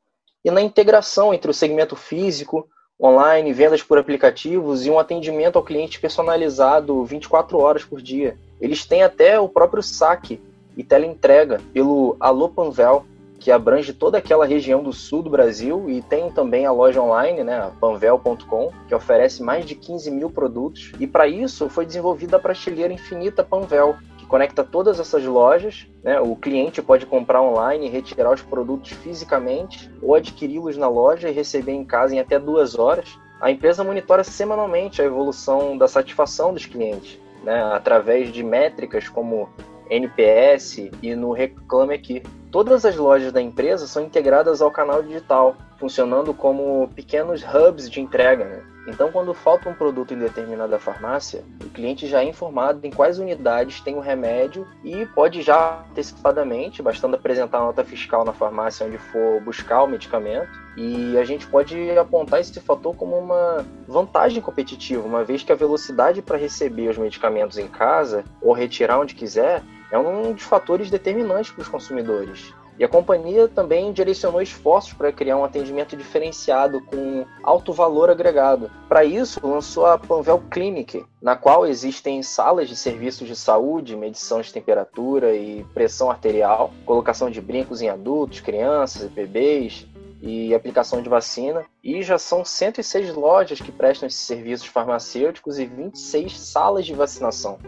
e 0.46 0.52
na 0.52 0.62
integração 0.62 1.34
entre 1.34 1.50
o 1.50 1.54
segmento 1.54 1.96
físico, 1.96 2.68
online, 3.02 3.52
vendas 3.52 3.82
por 3.82 3.98
aplicativos 3.98 4.86
e 4.86 4.92
um 4.92 5.00
atendimento 5.00 5.56
ao 5.56 5.64
cliente 5.64 6.00
personalizado 6.00 7.04
24 7.06 7.58
horas 7.58 7.84
por 7.84 8.00
dia. 8.00 8.38
Eles 8.62 8.86
têm 8.86 9.02
até 9.02 9.40
o 9.40 9.50
próprio 9.50 9.82
saque 9.82 10.40
e 10.78 10.84
teleentrega 10.84 11.60
pelo 11.74 12.16
Alô 12.20 12.48
Panvel, 12.48 13.04
que 13.40 13.52
abrange 13.52 13.92
toda 13.92 14.20
aquela 14.20 14.46
região 14.46 14.84
do 14.84 14.94
sul 14.94 15.24
do 15.24 15.32
Brasil 15.32 15.90
e 15.90 16.04
tem 16.04 16.30
também 16.30 16.68
a 16.68 16.72
loja 16.72 17.02
online, 17.02 17.44
né, 17.44 17.72
panvel.com, 17.82 18.72
que 18.88 18.94
oferece 18.94 19.42
mais 19.42 19.66
de 19.66 19.74
15 19.74 20.12
mil 20.12 20.30
produtos. 20.30 20.92
E 21.00 21.08
para 21.08 21.28
isso 21.28 21.68
foi 21.68 21.84
desenvolvida 21.84 22.38
a 22.38 22.40
prateleira 22.40 22.94
infinita 22.94 23.44
Panvel, 23.44 23.98
conecta 24.34 24.64
todas 24.64 25.00
essas 25.00 25.24
lojas. 25.24 25.88
Né, 26.04 26.20
o 26.20 26.36
cliente 26.36 26.82
pode 26.82 27.06
comprar 27.06 27.40
online 27.40 27.88
retirar 27.88 28.34
os 28.34 28.42
produtos 28.42 28.90
fisicamente 28.90 29.92
ou 30.02 30.16
adquiri-los 30.16 30.76
na 30.76 30.90
loja 30.90 31.30
e 31.30 31.32
receber 31.32 31.74
em 31.74 31.86
casa 31.86 32.16
em 32.16 32.20
até 32.20 32.40
duas 32.40 32.76
horas. 32.76 33.16
A 33.40 33.52
empresa 33.52 33.84
monitora 33.84 34.24
semanalmente 34.24 35.04
a 35.04 35.06
evolução 35.06 35.78
da 35.78 35.88
satisfação 35.88 36.52
dos 36.52 36.66
clientes, 36.66 37.20
né, 37.44 37.62
através 37.76 38.34
de 38.34 38.42
métricas 38.42 39.08
como 39.08 39.48
NPS 39.88 40.90
e 41.04 41.14
no 41.14 41.32
Reclame 41.32 41.94
Aqui. 41.94 42.24
Todas 42.50 42.86
as 42.86 42.96
lojas 42.96 43.32
da 43.32 43.40
empresa 43.40 43.86
são 43.86 44.04
integradas 44.04 44.64
ao 44.64 44.72
canal 44.72 45.04
digital, 45.04 45.56
funcionando 45.78 46.34
como 46.34 46.90
pequenos 46.96 47.44
hubs 47.44 47.88
de 47.88 48.02
entrega. 48.02 48.46
Né? 48.46 48.73
Então, 48.86 49.12
quando 49.12 49.34
falta 49.34 49.70
um 49.70 49.74
produto 49.74 50.14
em 50.14 50.20
determinada 50.20 50.78
farmácia, 50.78 51.44
o 51.64 51.70
cliente 51.70 52.06
já 52.08 52.22
é 52.22 52.26
informado 52.26 52.86
em 52.86 52.92
quais 52.92 53.18
unidades 53.18 53.80
tem 53.80 53.96
o 53.96 54.02
remédio 54.02 54.68
e 54.84 55.06
pode 55.06 55.42
já 55.42 55.86
antecipadamente, 55.90 56.82
bastando 56.82 57.16
apresentar 57.16 57.60
a 57.60 57.66
nota 57.66 57.84
fiscal 57.86 58.26
na 58.26 58.34
farmácia 58.34 58.86
onde 58.86 58.98
for 58.98 59.40
buscar 59.42 59.84
o 59.84 59.88
medicamento, 59.88 60.52
e 60.76 61.18
a 61.18 61.24
gente 61.24 61.48
pode 61.48 61.98
apontar 61.98 62.42
esse 62.42 62.60
fator 62.60 62.94
como 62.96 63.18
uma 63.18 63.66
vantagem 63.88 64.42
competitiva, 64.42 65.08
uma 65.08 65.24
vez 65.24 65.44
que 65.44 65.52
a 65.52 65.56
velocidade 65.56 66.22
para 66.22 66.38
receber 66.38 66.90
os 66.90 66.98
medicamentos 66.98 67.58
em 67.58 67.68
casa 67.68 68.26
ou 68.42 68.52
retirar 68.54 69.00
onde 69.00 69.16
quiser 69.16 69.64
é 69.92 69.98
um 69.98 70.34
dos 70.34 70.44
fatores 70.44 70.90
determinantes 70.90 71.52
para 71.52 71.62
os 71.62 71.68
consumidores. 71.68 72.54
E 72.78 72.84
a 72.84 72.88
companhia 72.88 73.48
também 73.48 73.92
direcionou 73.92 74.42
esforços 74.42 74.94
para 74.94 75.12
criar 75.12 75.38
um 75.38 75.44
atendimento 75.44 75.96
diferenciado 75.96 76.82
com 76.82 77.26
alto 77.44 77.72
valor 77.72 78.10
agregado. 78.10 78.70
Para 78.90 79.06
isso, 79.06 79.40
lançou 79.46 79.86
a 79.86 79.98
Panvel 79.98 80.42
Clinic, 80.50 81.06
na 81.22 81.36
qual 81.36 81.66
existem 81.66 82.24
salas 82.24 82.68
de 82.68 82.76
serviços 82.76 83.28
de 83.28 83.36
saúde, 83.36 83.96
medição 83.96 84.42
de 84.42 84.52
temperatura 84.52 85.36
e 85.36 85.64
pressão 85.74 86.10
arterial, 86.10 86.72
colocação 86.86 87.30
de 87.30 87.42
brincos 87.42 87.82
em 87.82 87.90
adultos, 87.90 88.40
crianças 88.40 89.04
e 89.04 89.08
bebês, 89.08 89.88
e 90.24 90.56
aplicação 90.56 91.02
de 91.02 91.10
vacina. 91.10 91.66
E 91.84 92.02
já 92.02 92.18
são 92.18 92.46
106 92.46 93.14
lojas 93.14 93.60
que 93.60 93.72
prestam 93.72 94.08
esses 94.08 94.22
serviços 94.22 94.68
farmacêuticos 94.68 95.60
e 95.60 95.66
26 95.66 96.40
salas 96.40 96.86
de 96.86 96.94
vacinação. 96.94 97.60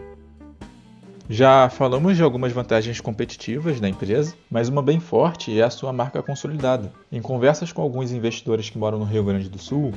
Já 1.28 1.68
falamos 1.68 2.16
de 2.16 2.22
algumas 2.22 2.52
vantagens 2.52 3.00
competitivas 3.00 3.80
da 3.80 3.88
empresa, 3.88 4.32
mas 4.48 4.68
uma 4.68 4.80
bem 4.80 5.00
forte 5.00 5.58
é 5.58 5.64
a 5.64 5.70
sua 5.70 5.92
marca 5.92 6.22
consolidada. 6.22 6.92
Em 7.10 7.20
conversas 7.20 7.72
com 7.72 7.82
alguns 7.82 8.12
investidores 8.12 8.70
que 8.70 8.78
moram 8.78 9.00
no 9.00 9.04
Rio 9.04 9.24
Grande 9.24 9.48
do 9.48 9.58
Sul, 9.58 9.92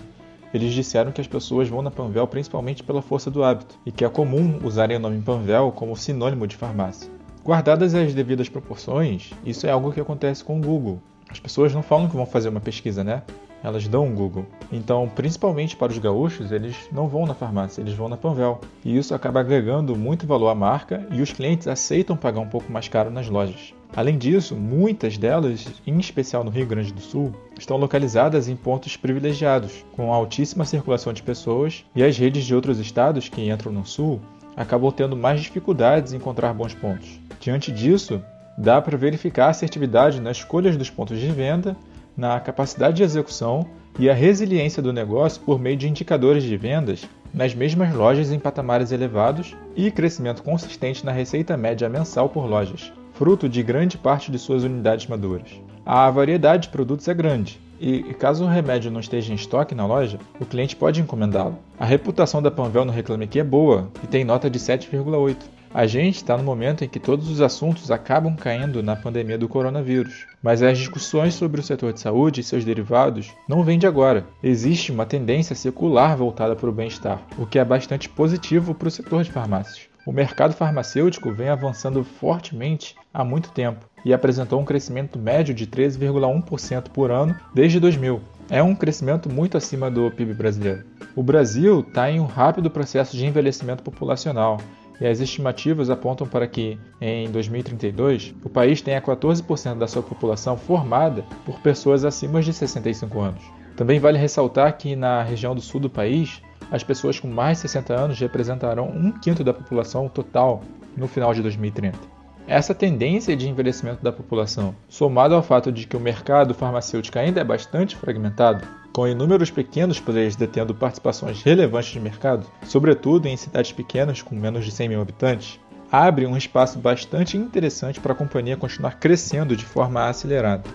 eles 0.52 0.74
disseram 0.74 1.12
que 1.12 1.22
as 1.22 1.28
pessoas 1.28 1.70
vão 1.70 1.84
na 1.84 1.92
Panvel 1.92 2.26
principalmente 2.26 2.82
pela 2.82 3.04
força 3.04 3.30
do 3.30 3.44
hábito 3.44 3.78
e 3.86 3.92
que 3.92 4.04
é 4.04 4.10
comum 4.10 4.60
usarem 4.64 4.98
o 4.98 5.00
nome 5.00 5.22
Panvel 5.22 5.72
como 5.72 5.96
sinônimo 5.96 6.48
de 6.48 6.56
farmácia. 6.56 7.12
Guardadas 7.46 7.94
as 7.94 8.12
devidas 8.16 8.50
proporções, 8.50 9.30
isso 9.46 9.68
é 9.68 9.70
algo 9.70 9.92
que 9.94 10.02
acontece 10.02 10.44
com 10.44 10.58
o 10.58 10.62
Google. 10.62 11.00
As 11.30 11.40
pessoas 11.40 11.72
não 11.76 11.84
falam 11.84 12.10
que 12.10 12.16
vão 12.16 12.26
fazer 12.26 12.50
uma 12.50 12.60
pesquisa, 12.60 13.04
né? 13.04 13.22
Elas 13.64 13.88
dão 13.88 14.06
um 14.06 14.16
Google. 14.16 14.46
Então, 14.72 15.10
principalmente 15.14 15.76
para 15.76 15.92
os 15.92 15.98
gaúchos, 15.98 16.52
eles 16.52 16.76
não 16.92 17.08
vão 17.08 17.26
na 17.26 17.34
farmácia, 17.34 17.82
eles 17.82 17.94
vão 17.94 18.10
na 18.10 18.18
Panvel. 18.18 18.60
E 18.84 18.98
isso 18.98 19.14
acaba 19.14 19.40
agregando 19.40 19.96
muito 19.96 20.28
valor 20.28 20.50
à 20.50 20.56
marca 20.56 21.06
e 21.12 21.22
os 21.22 21.32
clientes 21.32 21.68
aceitam 21.68 22.16
pagar 22.16 22.40
um 22.40 22.48
pouco 22.48 22.72
mais 22.72 22.88
caro 22.88 23.10
nas 23.10 23.30
lojas. 23.30 23.74
Além 23.96 24.18
disso, 24.18 24.56
muitas 24.56 25.18
delas, 25.18 25.66
em 25.86 25.98
especial 25.98 26.44
no 26.44 26.52
Rio 26.52 26.68
Grande 26.68 26.94
do 26.94 27.02
Sul, 27.02 27.34
estão 27.58 27.76
localizadas 27.76 28.48
em 28.48 28.56
pontos 28.56 28.96
privilegiados, 28.96 29.84
com 29.94 30.14
altíssima 30.14 30.64
circulação 30.64 31.12
de 31.12 31.24
pessoas, 31.24 31.84
e 31.96 32.04
as 32.04 32.16
redes 32.18 32.46
de 32.46 32.54
outros 32.54 32.80
estados 32.80 33.28
que 33.28 33.50
entram 33.50 33.72
no 33.72 33.86
Sul 33.86 34.22
acabam 34.56 34.92
tendo 34.92 35.18
mais 35.18 35.42
dificuldades 35.42 36.14
em 36.14 36.18
encontrar 36.18 36.54
bons 36.54 36.74
pontos. 36.74 37.20
Diante 37.40 37.72
disso, 37.72 38.22
dá 38.58 38.82
para 38.82 38.98
verificar 38.98 39.46
a 39.46 39.50
assertividade 39.50 40.22
nas 40.22 40.38
escolhas 40.38 40.78
dos 40.78 40.90
pontos 40.90 41.18
de 41.18 41.32
venda 41.32 41.76
na 42.20 42.38
capacidade 42.38 42.98
de 42.98 43.04
execução 43.04 43.66
e 43.98 44.10
a 44.10 44.14
resiliência 44.14 44.84
do 44.84 44.92
negócio 44.92 45.42
por 45.42 45.58
meio 45.58 45.78
de 45.78 45.88
indicadores 45.88 46.44
de 46.44 46.58
vendas 46.58 47.08
nas 47.34 47.56
mesmas 47.56 47.94
lojas 47.94 48.30
em 48.32 48.38
patamares 48.38 48.92
elevados 48.92 49.56
e 49.74 49.90
crescimento 49.90 50.44
consistente 50.44 51.06
na 51.06 51.14
receita 51.14 51.56
média 51.56 51.88
mensal 51.88 52.28
por 52.28 52.46
lojas, 52.46 52.92
fruto 53.14 53.48
de 53.48 53.64
grande 53.64 53.98
parte 53.98 54.30
de 54.32 54.38
suas 54.38 54.64
unidades 54.64 55.08
maduras. 55.08 55.50
A 55.86 56.12
variedade 56.12 56.64
de 56.64 56.70
produtos 56.70 57.08
é 57.08 57.14
grande, 57.14 57.60
e 57.80 58.02
caso 58.16 58.44
o 58.44 58.48
remédio 58.48 58.92
não 58.92 59.00
esteja 59.00 59.32
em 59.32 59.36
estoque 59.36 59.74
na 59.74 59.86
loja, 59.86 60.20
o 60.42 60.46
cliente 60.46 60.76
pode 60.76 61.00
encomendá-lo. 61.00 61.58
A 61.80 61.86
reputação 61.86 62.42
da 62.42 62.52
Panvel 62.52 62.84
no 62.84 62.92
Reclame 62.92 63.24
Aqui 63.24 63.40
é 63.40 63.44
boa 63.44 63.88
e 64.04 64.08
tem 64.08 64.26
nota 64.26 64.50
de 64.50 64.60
7,8. 64.60 65.38
A 65.72 65.86
gente 65.86 66.16
está 66.16 66.36
no 66.36 66.44
momento 66.44 66.84
em 66.84 66.90
que 66.90 67.00
todos 67.00 67.30
os 67.30 67.42
assuntos 67.42 67.92
acabam 67.92 68.36
caindo 68.36 68.82
na 68.82 68.96
pandemia 68.96 69.38
do 69.38 69.48
coronavírus, 69.48 70.26
mas 70.42 70.64
as 70.64 70.80
discussões 70.80 71.36
sobre 71.36 71.62
o 71.62 71.64
setor 71.64 71.94
de 71.94 72.00
saúde 72.00 72.42
e 72.42 72.44
seus 72.44 72.66
derivados 72.66 73.32
não 73.48 73.64
vêm 73.64 73.78
de 73.78 73.86
agora. 73.86 74.26
Existe 74.42 74.92
uma 74.92 75.06
tendência 75.06 75.56
secular 75.56 76.18
voltada 76.18 76.56
para 76.56 76.70
o 76.70 76.74
bem-estar, 76.74 77.22
o 77.38 77.46
que 77.46 77.60
é 77.60 77.64
bastante 77.64 78.10
positivo 78.10 78.74
para 78.74 78.88
o 78.88 78.92
setor 78.92 79.24
de 79.24 79.32
farmácias. 79.32 79.88
O 80.08 80.12
mercado 80.12 80.56
farmacêutico 80.56 81.32
vem 81.32 81.50
avançando 81.50 82.04
fortemente 82.04 82.96
há 83.14 83.24
muito 83.24 83.52
tempo 83.52 83.86
e 84.04 84.12
apresentou 84.12 84.60
um 84.60 84.66
crescimento 84.66 85.20
médio 85.20 85.54
de 85.54 85.68
13,1% 85.68 86.90
por 86.90 87.12
ano 87.12 87.36
desde 87.54 87.80
2000. 87.80 88.20
É 88.50 88.64
um 88.64 88.74
crescimento 88.74 89.32
muito 89.32 89.56
acima 89.56 89.92
do 89.92 90.10
PIB 90.10 90.34
brasileiro. 90.34 90.84
O 91.16 91.22
Brasil 91.22 91.82
está 91.82 92.10
em 92.10 92.20
um 92.20 92.26
rápido 92.26 92.72
processo 92.72 93.16
de 93.16 93.24
envelhecimento 93.24 93.84
populacional 93.84 94.58
e 95.00 95.08
as 95.08 95.20
estimativas 95.20 95.90
apontam 95.90 96.28
para 96.28 96.48
que, 96.48 96.78
em 97.00 97.30
2032, 97.32 98.36
o 98.44 98.50
país 98.50 98.82
tenha 98.82 99.02
14% 99.02 99.78
da 99.78 99.88
sua 99.88 100.04
população 100.04 100.58
formada 100.58 101.24
por 101.46 101.60
pessoas 101.60 102.04
acima 102.04 102.42
de 102.42 102.52
65 102.52 103.20
anos. 103.20 103.42
Também 103.76 104.00
vale 104.00 104.18
ressaltar 104.18 104.78
que, 104.78 104.96
na 104.96 105.24
região 105.24 105.56
do 105.56 105.62
sul 105.62 105.80
do 105.80 105.90
país, 105.90 106.42
as 106.70 106.84
pessoas 106.84 107.20
com 107.20 107.28
mais 107.28 107.58
de 107.58 107.62
60 107.62 107.94
anos 107.94 108.20
representarão 108.20 108.90
um 108.90 109.12
quinto 109.12 109.44
da 109.44 109.54
população 109.54 110.10
total 110.10 110.62
no 110.96 111.08
final 111.08 111.34
de 111.34 111.42
2030. 111.42 111.98
Essa 112.46 112.74
tendência 112.74 113.36
de 113.38 113.48
envelhecimento 113.48 114.04
da 114.04 114.12
população, 114.12 114.76
somado 114.88 115.36
ao 115.36 115.44
fato 115.44 115.72
de 115.72 115.86
que 115.86 115.96
o 115.96 116.00
mercado 116.00 116.54
farmacêutico 116.54 117.18
ainda 117.18 117.40
é 117.40 117.44
bastante 117.44 117.96
fragmentado, 117.96 118.68
com 119.00 119.08
inúmeros 119.08 119.50
pequenos 119.50 119.98
players 119.98 120.36
detendo 120.36 120.76
participações 120.76 121.42
relevantes 121.42 121.92
de 121.92 122.02
mercado, 122.02 122.46
sobretudo 122.66 123.30
em 123.30 123.38
cidades 123.38 123.72
pequenas 123.72 124.22
com 124.22 124.36
menos 124.36 124.66
de 124.66 124.72
100 124.72 124.90
mil 124.90 125.02
habitantes, 125.02 125.58
abre 125.90 126.26
um 126.26 126.36
espaço 126.36 126.78
bastante 126.78 127.38
interessante 127.38 127.98
para 127.98 128.12
a 128.12 128.16
companhia 128.16 128.58
continuar 128.58 129.00
crescendo 129.00 129.56
de 129.56 129.64
forma 129.64 130.10
acelerada. 130.10 130.66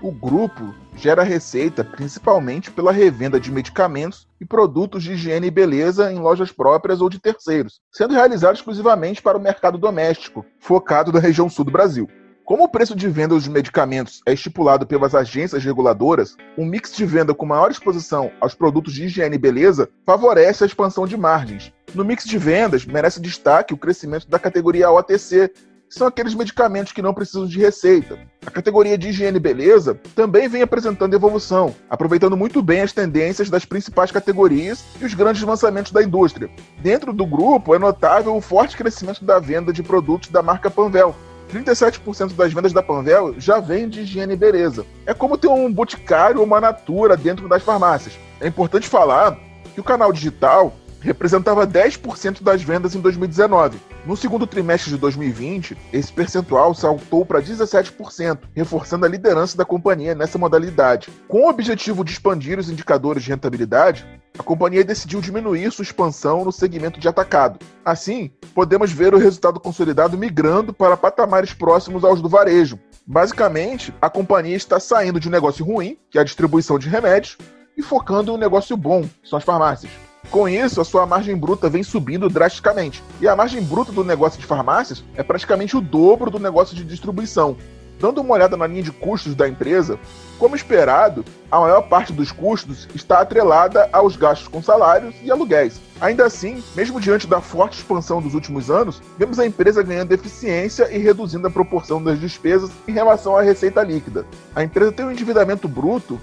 O 0.00 0.10
grupo 0.10 0.74
gera 0.96 1.22
receita 1.22 1.84
principalmente 1.84 2.70
pela 2.70 2.92
revenda 2.92 3.38
de 3.38 3.52
medicamentos 3.52 4.26
e 4.40 4.46
produtos 4.46 5.02
de 5.02 5.12
higiene 5.12 5.48
e 5.48 5.50
beleza 5.50 6.10
em 6.10 6.18
lojas 6.18 6.50
próprias 6.50 7.02
ou 7.02 7.10
de 7.10 7.18
terceiros, 7.18 7.78
sendo 7.92 8.14
realizado 8.14 8.54
exclusivamente 8.54 9.20
para 9.20 9.36
o 9.36 9.42
mercado 9.42 9.76
doméstico, 9.76 10.46
focado 10.58 11.12
na 11.12 11.20
região 11.20 11.50
sul 11.50 11.66
do 11.66 11.70
Brasil. 11.70 12.08
Como 12.48 12.64
o 12.64 12.68
preço 12.68 12.96
de 12.96 13.06
venda 13.10 13.34
dos 13.34 13.46
medicamentos 13.46 14.22
é 14.24 14.32
estipulado 14.32 14.86
pelas 14.86 15.14
agências 15.14 15.62
reguladoras, 15.62 16.34
um 16.56 16.64
mix 16.64 16.96
de 16.96 17.04
venda 17.04 17.34
com 17.34 17.44
maior 17.44 17.70
exposição 17.70 18.30
aos 18.40 18.54
produtos 18.54 18.94
de 18.94 19.04
higiene 19.04 19.36
e 19.36 19.38
beleza 19.38 19.90
favorece 20.06 20.64
a 20.64 20.66
expansão 20.66 21.06
de 21.06 21.14
margens. 21.14 21.70
No 21.94 22.06
mix 22.06 22.24
de 22.24 22.38
vendas, 22.38 22.86
merece 22.86 23.20
destaque 23.20 23.74
o 23.74 23.76
crescimento 23.76 24.26
da 24.30 24.38
categoria 24.38 24.90
OTC, 24.90 25.52
são 25.90 26.06
aqueles 26.06 26.34
medicamentos 26.34 26.90
que 26.90 27.02
não 27.02 27.12
precisam 27.12 27.46
de 27.46 27.58
receita. 27.58 28.18
A 28.46 28.50
categoria 28.50 28.96
de 28.96 29.08
higiene 29.08 29.36
e 29.36 29.40
beleza 29.40 30.00
também 30.14 30.48
vem 30.48 30.62
apresentando 30.62 31.14
evolução, 31.14 31.74
aproveitando 31.90 32.34
muito 32.34 32.62
bem 32.62 32.80
as 32.80 32.94
tendências 32.94 33.50
das 33.50 33.66
principais 33.66 34.10
categorias 34.10 34.82
e 34.98 35.04
os 35.04 35.12
grandes 35.12 35.42
lançamentos 35.42 35.92
da 35.92 36.02
indústria. 36.02 36.48
Dentro 36.80 37.12
do 37.12 37.26
grupo 37.26 37.74
é 37.74 37.78
notável 37.78 38.34
o 38.34 38.40
forte 38.40 38.74
crescimento 38.74 39.22
da 39.22 39.38
venda 39.38 39.70
de 39.70 39.82
produtos 39.82 40.30
da 40.30 40.42
marca 40.42 40.70
Panvel, 40.70 41.14
37% 41.48 42.34
das 42.34 42.52
vendas 42.52 42.72
da 42.72 42.82
Panvel 42.82 43.34
já 43.38 43.58
vem 43.58 43.88
de 43.88 44.00
higiene 44.00 44.34
e 44.34 44.36
beleza. 44.36 44.84
É 45.06 45.14
como 45.14 45.38
ter 45.38 45.48
um 45.48 45.72
boticário 45.72 46.40
ou 46.40 46.46
uma 46.46 46.60
natura 46.60 47.16
dentro 47.16 47.48
das 47.48 47.62
farmácias. 47.62 48.18
É 48.40 48.46
importante 48.46 48.88
falar 48.88 49.38
que 49.74 49.80
o 49.80 49.84
canal 49.84 50.12
digital 50.12 50.74
representava 51.00 51.66
10% 51.66 52.42
das 52.42 52.62
vendas 52.62 52.94
em 52.94 53.00
2019. 53.00 53.78
No 54.04 54.16
segundo 54.16 54.46
trimestre 54.46 54.90
de 54.90 54.98
2020, 54.98 55.76
esse 55.92 56.12
percentual 56.12 56.74
saltou 56.74 57.24
para 57.24 57.42
17%, 57.42 58.38
reforçando 58.54 59.06
a 59.06 59.08
liderança 59.08 59.56
da 59.56 59.64
companhia 59.64 60.14
nessa 60.14 60.38
modalidade. 60.38 61.08
Com 61.26 61.44
o 61.44 61.48
objetivo 61.48 62.04
de 62.04 62.12
expandir 62.12 62.58
os 62.58 62.70
indicadores 62.70 63.22
de 63.22 63.30
rentabilidade, 63.30 64.06
a 64.38 64.42
companhia 64.42 64.84
decidiu 64.84 65.20
diminuir 65.20 65.72
sua 65.72 65.82
expansão 65.82 66.44
no 66.44 66.52
segmento 66.52 67.00
de 67.00 67.08
atacado. 67.08 67.58
Assim, 67.84 68.30
podemos 68.54 68.92
ver 68.92 69.12
o 69.12 69.18
resultado 69.18 69.58
consolidado 69.58 70.16
migrando 70.16 70.72
para 70.72 70.96
patamares 70.96 71.52
próximos 71.52 72.04
aos 72.04 72.22
do 72.22 72.28
varejo. 72.28 72.78
Basicamente, 73.04 73.92
a 74.00 74.08
companhia 74.08 74.56
está 74.56 74.78
saindo 74.78 75.18
de 75.18 75.28
um 75.28 75.32
negócio 75.32 75.64
ruim, 75.64 75.98
que 76.10 76.18
é 76.18 76.20
a 76.20 76.24
distribuição 76.24 76.78
de 76.78 76.88
remédios, 76.88 77.36
e 77.76 77.82
focando 77.82 78.30
em 78.30 78.34
um 78.34 78.38
negócio 78.38 78.76
bom, 78.76 79.02
que 79.02 79.28
são 79.28 79.38
as 79.38 79.44
farmácias. 79.44 79.90
Com 80.30 80.48
isso, 80.48 80.80
a 80.80 80.84
sua 80.84 81.06
margem 81.06 81.36
bruta 81.36 81.70
vem 81.70 81.82
subindo 81.82 82.28
drasticamente. 82.28 83.02
E 83.20 83.26
a 83.26 83.34
margem 83.34 83.62
bruta 83.62 83.90
do 83.90 84.04
negócio 84.04 84.38
de 84.38 84.46
farmácias 84.46 85.02
é 85.16 85.22
praticamente 85.22 85.76
o 85.76 85.80
dobro 85.80 86.30
do 86.30 86.38
negócio 86.38 86.76
de 86.76 86.84
distribuição. 86.84 87.56
Dando 87.98 88.20
uma 88.20 88.34
olhada 88.34 88.56
na 88.56 88.66
linha 88.66 88.82
de 88.82 88.92
custos 88.92 89.34
da 89.34 89.48
empresa, 89.48 89.98
como 90.38 90.54
esperado, 90.54 91.24
a 91.50 91.58
maior 91.58 91.82
parte 91.82 92.12
dos 92.12 92.30
custos 92.30 92.88
está 92.94 93.20
atrelada 93.20 93.88
aos 93.92 94.14
gastos 94.14 94.46
com 94.46 94.62
salários 94.62 95.16
e 95.22 95.30
aluguéis. 95.30 95.80
Ainda 96.00 96.24
assim, 96.24 96.62
mesmo 96.76 97.00
diante 97.00 97.26
da 97.26 97.40
forte 97.40 97.78
expansão 97.78 98.22
dos 98.22 98.34
últimos 98.34 98.70
anos, 98.70 99.02
vemos 99.18 99.40
a 99.40 99.46
empresa 99.46 99.82
ganhando 99.82 100.12
eficiência 100.12 100.88
e 100.94 100.98
reduzindo 100.98 101.48
a 101.48 101.50
proporção 101.50 102.00
das 102.00 102.20
despesas 102.20 102.70
em 102.86 102.92
relação 102.92 103.36
à 103.36 103.42
receita 103.42 103.82
líquida. 103.82 104.24
A 104.54 104.62
empresa 104.62 104.92
tem 104.92 105.04
um 105.04 105.10
endividamento 105.10 105.66
bruto 105.66 106.20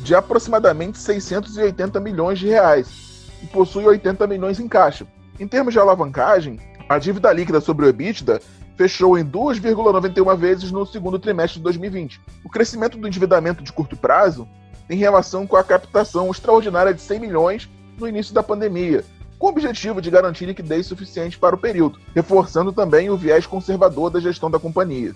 de 0.00 0.14
aproximadamente 0.14 0.98
680 0.98 1.98
milhões 2.00 2.38
de 2.38 2.48
reais 2.48 3.30
e 3.42 3.46
possui 3.46 3.86
80 3.86 4.26
milhões 4.26 4.60
em 4.60 4.68
caixa. 4.68 5.06
Em 5.40 5.48
termos 5.48 5.72
de 5.72 5.78
alavancagem, 5.80 6.60
a 6.86 6.98
dívida 6.98 7.32
líquida 7.32 7.62
sobre 7.62 7.86
o 7.86 7.88
EBITDA 7.88 8.42
fechou 8.76 9.18
em 9.18 9.24
2,91 9.24 10.36
vezes 10.36 10.70
no 10.70 10.84
segundo 10.86 11.18
trimestre 11.18 11.58
de 11.58 11.64
2020. 11.64 12.20
O 12.44 12.50
crescimento 12.50 12.98
do 12.98 13.06
endividamento 13.06 13.62
de 13.62 13.72
curto 13.72 13.96
prazo 13.96 14.48
tem 14.88 14.98
relação 14.98 15.46
com 15.46 15.56
a 15.56 15.64
captação 15.64 16.30
extraordinária 16.30 16.92
de 16.92 17.00
100 17.00 17.20
milhões 17.20 17.68
no 17.98 18.08
início 18.08 18.34
da 18.34 18.42
pandemia, 18.42 19.04
com 19.38 19.46
o 19.46 19.50
objetivo 19.50 20.00
de 20.00 20.10
garantir 20.10 20.46
liquidez 20.46 20.86
suficiente 20.86 21.38
para 21.38 21.54
o 21.54 21.58
período, 21.58 21.98
reforçando 22.14 22.72
também 22.72 23.10
o 23.10 23.16
viés 23.16 23.46
conservador 23.46 24.10
da 24.10 24.20
gestão 24.20 24.50
da 24.50 24.58
companhia. 24.58 25.14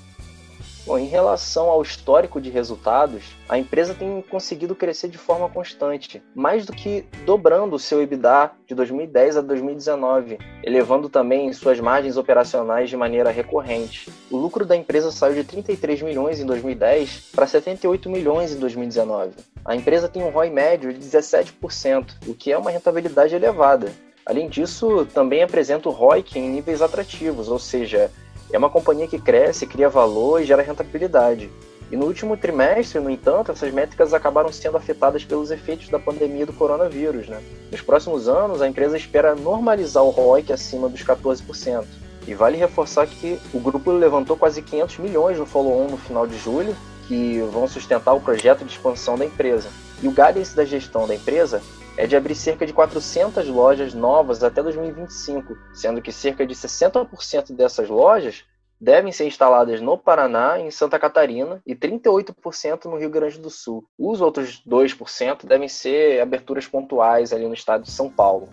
Bom, 0.88 0.98
em 0.98 1.04
relação 1.04 1.68
ao 1.68 1.82
histórico 1.82 2.40
de 2.40 2.48
resultados, 2.48 3.22
a 3.46 3.58
empresa 3.58 3.92
tem 3.92 4.22
conseguido 4.22 4.74
crescer 4.74 5.08
de 5.08 5.18
forma 5.18 5.46
constante, 5.46 6.22
mais 6.34 6.64
do 6.64 6.72
que 6.72 7.04
dobrando 7.26 7.76
o 7.76 7.78
seu 7.78 8.00
EBITDA 8.00 8.52
de 8.66 8.74
2010 8.74 9.36
a 9.36 9.40
2019, 9.42 10.38
elevando 10.64 11.10
também 11.10 11.52
suas 11.52 11.78
margens 11.78 12.16
operacionais 12.16 12.88
de 12.88 12.96
maneira 12.96 13.28
recorrente. 13.28 14.10
O 14.30 14.38
lucro 14.38 14.64
da 14.64 14.74
empresa 14.74 15.12
saiu 15.12 15.34
de 15.34 15.44
33 15.44 16.00
milhões 16.00 16.40
em 16.40 16.46
2010 16.46 17.32
para 17.36 17.46
78 17.46 18.08
milhões 18.08 18.52
em 18.54 18.58
2019. 18.58 19.32
A 19.66 19.76
empresa 19.76 20.08
tem 20.08 20.22
um 20.22 20.30
ROI 20.30 20.48
médio 20.48 20.90
de 20.90 21.00
17%, 21.00 22.14
o 22.26 22.32
que 22.32 22.50
é 22.50 22.56
uma 22.56 22.70
rentabilidade 22.70 23.34
elevada. 23.34 23.92
Além 24.24 24.46
disso, 24.46 25.06
também 25.06 25.42
apresenta 25.42 25.88
o 25.88 25.92
ROIC 25.92 26.38
em 26.38 26.50
níveis 26.50 26.82
atrativos, 26.82 27.48
ou 27.48 27.58
seja, 27.58 28.10
é 28.52 28.58
uma 28.58 28.70
companhia 28.70 29.06
que 29.06 29.18
cresce, 29.18 29.66
cria 29.66 29.88
valor 29.88 30.40
e 30.40 30.46
gera 30.46 30.62
rentabilidade. 30.62 31.50
E 31.90 31.96
no 31.96 32.04
último 32.04 32.36
trimestre, 32.36 33.00
no 33.00 33.08
entanto, 33.08 33.50
essas 33.50 33.72
métricas 33.72 34.12
acabaram 34.12 34.52
sendo 34.52 34.76
afetadas 34.76 35.24
pelos 35.24 35.50
efeitos 35.50 35.88
da 35.88 35.98
pandemia 35.98 36.44
do 36.44 36.52
coronavírus. 36.52 37.28
Né? 37.28 37.42
Nos 37.70 37.80
próximos 37.80 38.28
anos, 38.28 38.60
a 38.60 38.68
empresa 38.68 38.96
espera 38.96 39.34
normalizar 39.34 40.04
o 40.04 40.10
ROIC 40.10 40.52
acima 40.52 40.88
dos 40.88 41.02
14%. 41.02 41.86
E 42.26 42.34
vale 42.34 42.58
reforçar 42.58 43.06
que 43.06 43.38
o 43.54 43.58
grupo 43.58 43.90
levantou 43.90 44.36
quase 44.36 44.60
500 44.60 44.98
milhões 44.98 45.38
no 45.38 45.46
follow-on 45.46 45.88
no 45.88 45.96
final 45.96 46.26
de 46.26 46.36
julho, 46.36 46.76
que 47.06 47.40
vão 47.50 47.66
sustentar 47.66 48.12
o 48.12 48.20
projeto 48.20 48.66
de 48.66 48.72
expansão 48.72 49.16
da 49.16 49.24
empresa. 49.24 49.70
E 50.02 50.08
o 50.08 50.10
guidance 50.10 50.54
da 50.54 50.66
gestão 50.66 51.08
da 51.08 51.14
empresa 51.14 51.62
é 51.98 52.06
de 52.06 52.14
abrir 52.14 52.36
cerca 52.36 52.64
de 52.64 52.72
400 52.72 53.48
lojas 53.48 53.92
novas 53.92 54.44
até 54.44 54.62
2025, 54.62 55.58
sendo 55.74 56.00
que 56.00 56.12
cerca 56.12 56.46
de 56.46 56.54
60% 56.54 57.56
dessas 57.56 57.88
lojas 57.88 58.44
devem 58.80 59.10
ser 59.10 59.26
instaladas 59.26 59.80
no 59.80 59.98
Paraná, 59.98 60.60
em 60.60 60.70
Santa 60.70 60.96
Catarina 60.96 61.60
e 61.66 61.74
38% 61.74 62.84
no 62.84 62.96
Rio 62.96 63.10
Grande 63.10 63.40
do 63.40 63.50
Sul. 63.50 63.84
Os 63.98 64.20
outros 64.20 64.62
2% 64.64 65.44
devem 65.44 65.66
ser 65.66 66.20
aberturas 66.20 66.68
pontuais 66.68 67.32
ali 67.32 67.48
no 67.48 67.54
estado 67.54 67.82
de 67.82 67.90
São 67.90 68.08
Paulo. 68.08 68.48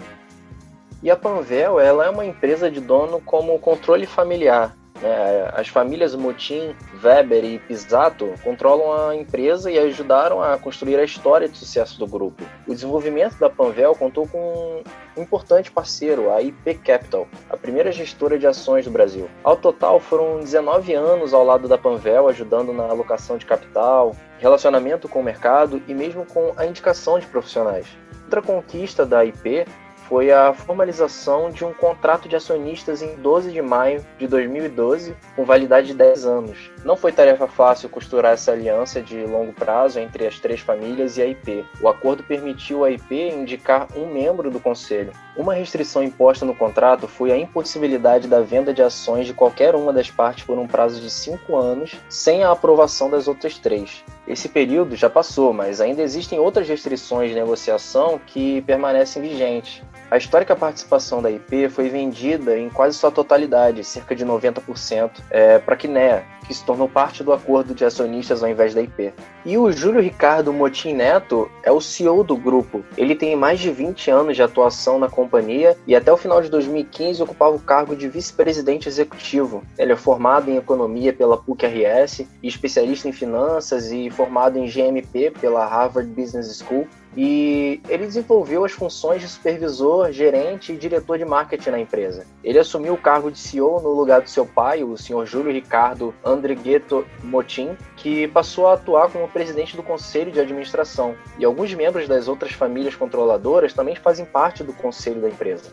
E 1.04 1.12
a 1.12 1.16
Panvel 1.16 1.80
ela 1.80 2.08
é 2.08 2.10
uma 2.10 2.26
empresa 2.26 2.72
de 2.72 2.82
dono 2.82 3.22
como 3.22 3.60
controle 3.60 4.08
familiar, 4.08 4.76
né? 5.02 5.50
As 5.54 5.68
famílias 5.68 6.16
Motim, 6.16 6.76
Weber 7.04 7.44
e 7.44 7.60
Pisato 7.60 8.34
controlam 8.44 9.10
a 9.10 9.16
empresa 9.16 9.70
e 9.70 9.78
ajudaram 9.78 10.42
a 10.42 10.58
construir 10.58 10.98
a 11.00 11.04
história 11.04 11.48
de 11.48 11.58
sucesso 11.58 12.00
do 12.00 12.08
grupo. 12.08 12.44
O 12.68 12.74
desenvolvimento 12.74 13.38
da 13.38 13.50
Panvel 13.50 13.94
contou 13.96 14.28
com 14.28 14.84
um 15.18 15.22
importante 15.22 15.72
parceiro, 15.72 16.32
a 16.32 16.42
IP 16.42 16.76
Capital, 16.76 17.28
a 17.50 17.56
primeira 17.56 17.92
gestora 17.92 18.38
de 18.38 18.48
ações 18.48 18.86
do 18.86 18.92
Brasil. 18.92 19.30
Ao 19.44 19.56
total, 19.56 20.00
foram 20.00 20.40
19 20.40 20.94
anos 20.94 21.34
ao 21.34 21.44
lado 21.44 21.68
da 21.68 21.78
Panvel, 21.78 22.28
ajudando 22.28 22.74
na 22.74 22.84
alocação 22.84 23.38
de 23.38 23.46
capital, 23.46 24.16
relacionamento 24.40 25.08
com 25.08 25.20
o 25.20 25.24
mercado 25.24 25.82
e 25.88 25.94
mesmo 25.94 26.26
com 26.26 26.54
a 26.58 26.66
indicação 26.66 27.20
de 27.20 27.26
profissionais. 27.28 27.88
Outra 28.24 28.42
conquista 28.42 29.06
da 29.06 29.24
IP 29.24 29.66
foi 30.08 30.32
a 30.32 30.54
formalização 30.54 31.50
de 31.50 31.66
um 31.66 31.74
contrato 31.74 32.30
de 32.30 32.36
acionistas 32.36 33.02
em 33.02 33.16
12 33.16 33.52
de 33.52 33.62
maio 33.62 34.06
de 34.18 34.28
2012, 34.28 35.16
com 35.36 35.44
validade 35.44 35.88
de 35.88 35.94
10 35.94 36.26
anos. 36.26 36.72
Não 36.84 36.96
foi 36.96 37.12
tarefa 37.12 37.48
fácil 37.48 37.90
costurar 37.90 38.34
essa 38.34 38.52
aliança 38.52 39.02
de 39.02 39.24
longo 39.26 39.54
prazo 39.54 40.00
entre 40.00 40.28
as 40.28 40.40
três 40.40 40.60
famílias 40.60 41.18
e 41.18 41.22
a 41.22 41.26
IP. 41.26 41.66
O 41.82 41.88
acordo 41.88 42.24
permitiu 42.24 42.84
à 42.84 42.92
IP 42.92 43.30
indicar 43.30 43.88
um 43.96 44.06
membro 44.06 44.52
do 44.52 44.60
conselho. 44.60 45.12
Uma 45.36 45.54
restrição 45.54 46.02
imposta 46.02 46.46
no 46.46 46.56
contrato 46.56 47.08
foi 47.08 47.32
a 47.32 47.38
impossibilidade 47.38 48.28
da 48.28 48.42
venda 48.42 48.74
de 48.74 48.82
ações 48.82 49.26
de 49.26 49.34
qualquer 49.34 49.76
uma 49.76 49.92
das 49.92 50.10
partes 50.10 50.46
por 50.46 50.58
um 50.58 50.68
prazo 50.68 51.02
de 51.02 51.10
cinco 51.10 51.58
anos, 51.58 51.96
sem 52.08 52.44
a 52.44 52.52
aprovação 52.52 53.10
das 53.10 53.28
outras 53.28 53.58
três. 53.58 54.04
Esse 54.28 54.48
período 54.48 54.96
já 54.96 55.10
passou, 55.10 55.52
mas 55.52 55.82
ainda 55.82 56.02
existem 56.02 56.40
outras 56.40 56.68
restrições 56.68 57.30
de 57.30 57.36
negociação 57.36 58.20
que 58.26 58.62
permanecem 58.62 59.22
vigentes. 59.22 59.84
A 60.10 60.18
histórica 60.18 60.56
participação 60.56 61.20
da 61.22 61.32
IP 61.32 61.68
foi 61.70 61.90
vendida 61.90 62.58
em 62.58 62.70
quase 62.70 62.98
sua 62.98 63.10
totalidade, 63.10 63.84
cerca 63.84 64.16
de 64.16 64.24
90%, 64.24 65.12
é, 65.32 65.58
para 65.58 65.74
a 65.74 65.78
Kinea, 65.78 66.24
que 66.48 66.54
se 66.54 66.64
tornou 66.64 66.88
parte 66.88 67.24
do 67.24 67.34
acordo 67.34 67.74
de 67.74 67.84
acionistas 67.84 68.44
ao 68.44 68.50
invés 68.50 68.74
da 68.74 68.82
IP. 68.82 69.12
E 69.44 69.58
o 69.58 69.72
Júlio 69.72 70.02
Ricardo 70.02 70.54
Motim 70.54 70.94
Neto 70.94 71.50
é 71.64 71.72
o 71.72 71.82
CEO 71.82 72.24
do 72.24 72.38
grupo. 72.38 72.86
Ele 72.96 73.16
tem 73.16 73.36
mais 73.36 73.60
de 73.60 73.72
20 73.72 74.12
anos 74.12 74.36
de 74.36 74.44
atuação 74.44 75.00
na 75.00 75.10
companhia 75.10 75.76
e 75.88 75.96
até 75.96 76.12
o 76.12 76.18
final 76.18 76.40
de 76.42 76.50
2015 76.50 77.24
ocupava 77.24 77.56
o 77.56 77.60
cargo 77.60 77.96
de 77.96 78.08
vice-presidente 78.08 78.88
executivo. 78.88 79.64
Ele 79.78 79.94
é 79.94 79.96
formado 79.96 80.50
em 80.52 80.58
economia 80.58 81.14
pela 81.14 81.38
PUC-RS 81.38 82.28
especialista 82.44 83.10
em 83.10 83.12
finanças 83.12 83.92
e 83.92 84.10
formado 84.12 84.58
em 84.58 84.68
GMP 84.68 85.32
pela 85.32 85.66
Harvard 85.66 86.10
Business 86.10 86.60
School 86.60 86.88
e 87.16 87.82
ele 87.88 88.06
desenvolveu 88.06 88.66
as 88.66 88.74
funções 88.74 89.22
de 89.22 89.28
supervisor, 89.28 90.12
gerente 90.12 90.74
e 90.74 90.78
diretor 90.78 91.18
de 91.18 91.24
marketing 91.24 91.70
na 91.70 91.80
empresa. 91.80 92.26
Ele 92.44 92.60
assumiu 92.60 92.94
o 92.94 92.98
cargo 92.98 93.32
de 93.32 93.40
CEO 93.40 93.82
no 93.82 93.90
lugar 93.90 94.22
do 94.22 94.30
seu 94.30 94.46
pai, 94.46 94.84
o 94.84 94.98
senhor 94.98 95.26
Júlio 95.26 95.52
Ricardo 95.52 96.14
Andrighetto 96.24 97.06
Motin, 97.24 97.78
que 97.96 98.28
passou 98.28 98.68
a 98.68 98.74
atuar 98.74 99.10
como 99.10 99.28
presidente 99.30 99.78
do 99.78 99.84
conselho 99.84 100.32
de 100.32 100.40
administração. 100.40 101.16
E 101.40 101.46
alguns 101.46 101.74
membros 101.74 102.08
das 102.08 102.28
outras 102.28 102.52
famílias 102.52 102.96
controladoras 102.96 103.74
também 103.74 103.96
fazem 103.96 104.26
parte 104.26 104.64
do 104.64 104.74
conselho 104.74 105.22
da 105.22 105.30
empresa. 105.30 105.72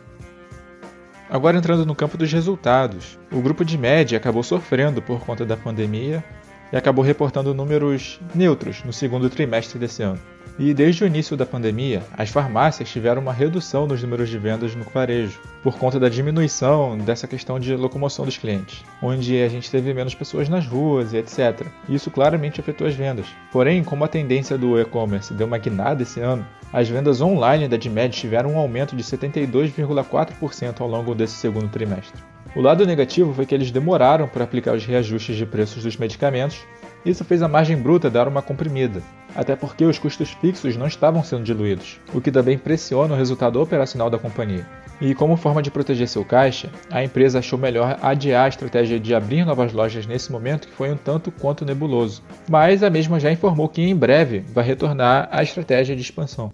Agora 1.28 1.56
entrando 1.56 1.86
no 1.86 1.94
campo 1.94 2.16
dos 2.18 2.30
resultados, 2.30 3.18
o 3.32 3.40
grupo 3.40 3.64
de 3.64 3.78
média 3.78 4.18
acabou 4.18 4.42
sofrendo 4.42 5.00
por 5.00 5.20
conta 5.20 5.46
da 5.46 5.56
pandemia 5.56 6.22
e 6.70 6.76
acabou 6.76 7.02
reportando 7.02 7.54
números 7.54 8.20
neutros 8.34 8.84
no 8.84 8.92
segundo 8.92 9.28
trimestre 9.30 9.78
desse 9.78 10.02
ano. 10.02 10.20
E 10.58 10.74
desde 10.74 11.02
o 11.02 11.06
início 11.06 11.36
da 11.36 11.46
pandemia, 11.46 12.02
as 12.16 12.28
farmácias 12.28 12.90
tiveram 12.90 13.22
uma 13.22 13.32
redução 13.32 13.86
nos 13.86 14.02
números 14.02 14.28
de 14.28 14.38
vendas 14.38 14.74
no 14.74 14.84
varejo, 14.84 15.40
por 15.62 15.78
conta 15.78 15.98
da 15.98 16.08
diminuição 16.08 16.98
dessa 16.98 17.26
questão 17.26 17.58
de 17.58 17.74
locomoção 17.74 18.24
dos 18.24 18.36
clientes, 18.36 18.84
onde 19.02 19.40
a 19.42 19.48
gente 19.48 19.70
teve 19.70 19.94
menos 19.94 20.14
pessoas 20.14 20.48
nas 20.48 20.66
ruas 20.66 21.12
e 21.12 21.16
etc. 21.16 21.66
Isso 21.88 22.10
claramente 22.10 22.60
afetou 22.60 22.86
as 22.86 22.94
vendas. 22.94 23.26
Porém, 23.50 23.82
como 23.82 24.04
a 24.04 24.08
tendência 24.08 24.58
do 24.58 24.78
e-commerce 24.78 25.32
deu 25.32 25.46
uma 25.46 25.58
guinada 25.58 26.02
esse 26.02 26.20
ano, 26.20 26.46
as 26.72 26.88
vendas 26.88 27.20
online 27.20 27.66
da 27.66 27.76
DMED 27.76 28.14
tiveram 28.14 28.52
um 28.52 28.58
aumento 28.58 28.94
de 28.94 29.02
72,4% 29.02 30.80
ao 30.80 30.88
longo 30.88 31.14
desse 31.14 31.34
segundo 31.34 31.68
trimestre. 31.68 32.20
O 32.54 32.60
lado 32.60 32.86
negativo 32.86 33.32
foi 33.32 33.46
que 33.46 33.54
eles 33.54 33.70
demoraram 33.70 34.28
para 34.28 34.44
aplicar 34.44 34.74
os 34.74 34.84
reajustes 34.84 35.36
de 35.36 35.46
preços 35.46 35.82
dos 35.82 35.96
medicamentos, 35.96 36.60
isso 37.04 37.24
fez 37.24 37.42
a 37.42 37.48
margem 37.48 37.76
bruta 37.76 38.10
dar 38.10 38.28
uma 38.28 38.42
comprimida, 38.42 39.02
até 39.34 39.56
porque 39.56 39.84
os 39.84 39.98
custos 39.98 40.30
fixos 40.30 40.76
não 40.76 40.86
estavam 40.86 41.24
sendo 41.24 41.44
diluídos, 41.44 42.00
o 42.14 42.20
que 42.20 42.30
também 42.30 42.56
pressiona 42.56 43.14
o 43.14 43.16
resultado 43.16 43.60
operacional 43.60 44.08
da 44.08 44.18
companhia. 44.18 44.66
E 45.00 45.14
como 45.14 45.36
forma 45.36 45.60
de 45.60 45.70
proteger 45.70 46.06
seu 46.06 46.24
caixa, 46.24 46.70
a 46.88 47.02
empresa 47.02 47.40
achou 47.40 47.58
melhor 47.58 47.98
adiar 48.00 48.44
a 48.44 48.48
estratégia 48.48 49.00
de 49.00 49.14
abrir 49.14 49.44
novas 49.44 49.72
lojas 49.72 50.06
nesse 50.06 50.30
momento 50.30 50.68
que 50.68 50.74
foi 50.74 50.92
um 50.92 50.96
tanto 50.96 51.32
quanto 51.32 51.64
nebuloso. 51.64 52.22
Mas 52.48 52.84
a 52.84 52.90
mesma 52.90 53.18
já 53.18 53.32
informou 53.32 53.68
que 53.68 53.82
em 53.82 53.96
breve 53.96 54.44
vai 54.54 54.64
retornar 54.64 55.28
à 55.32 55.42
estratégia 55.42 55.96
de 55.96 56.02
expansão. 56.02 56.52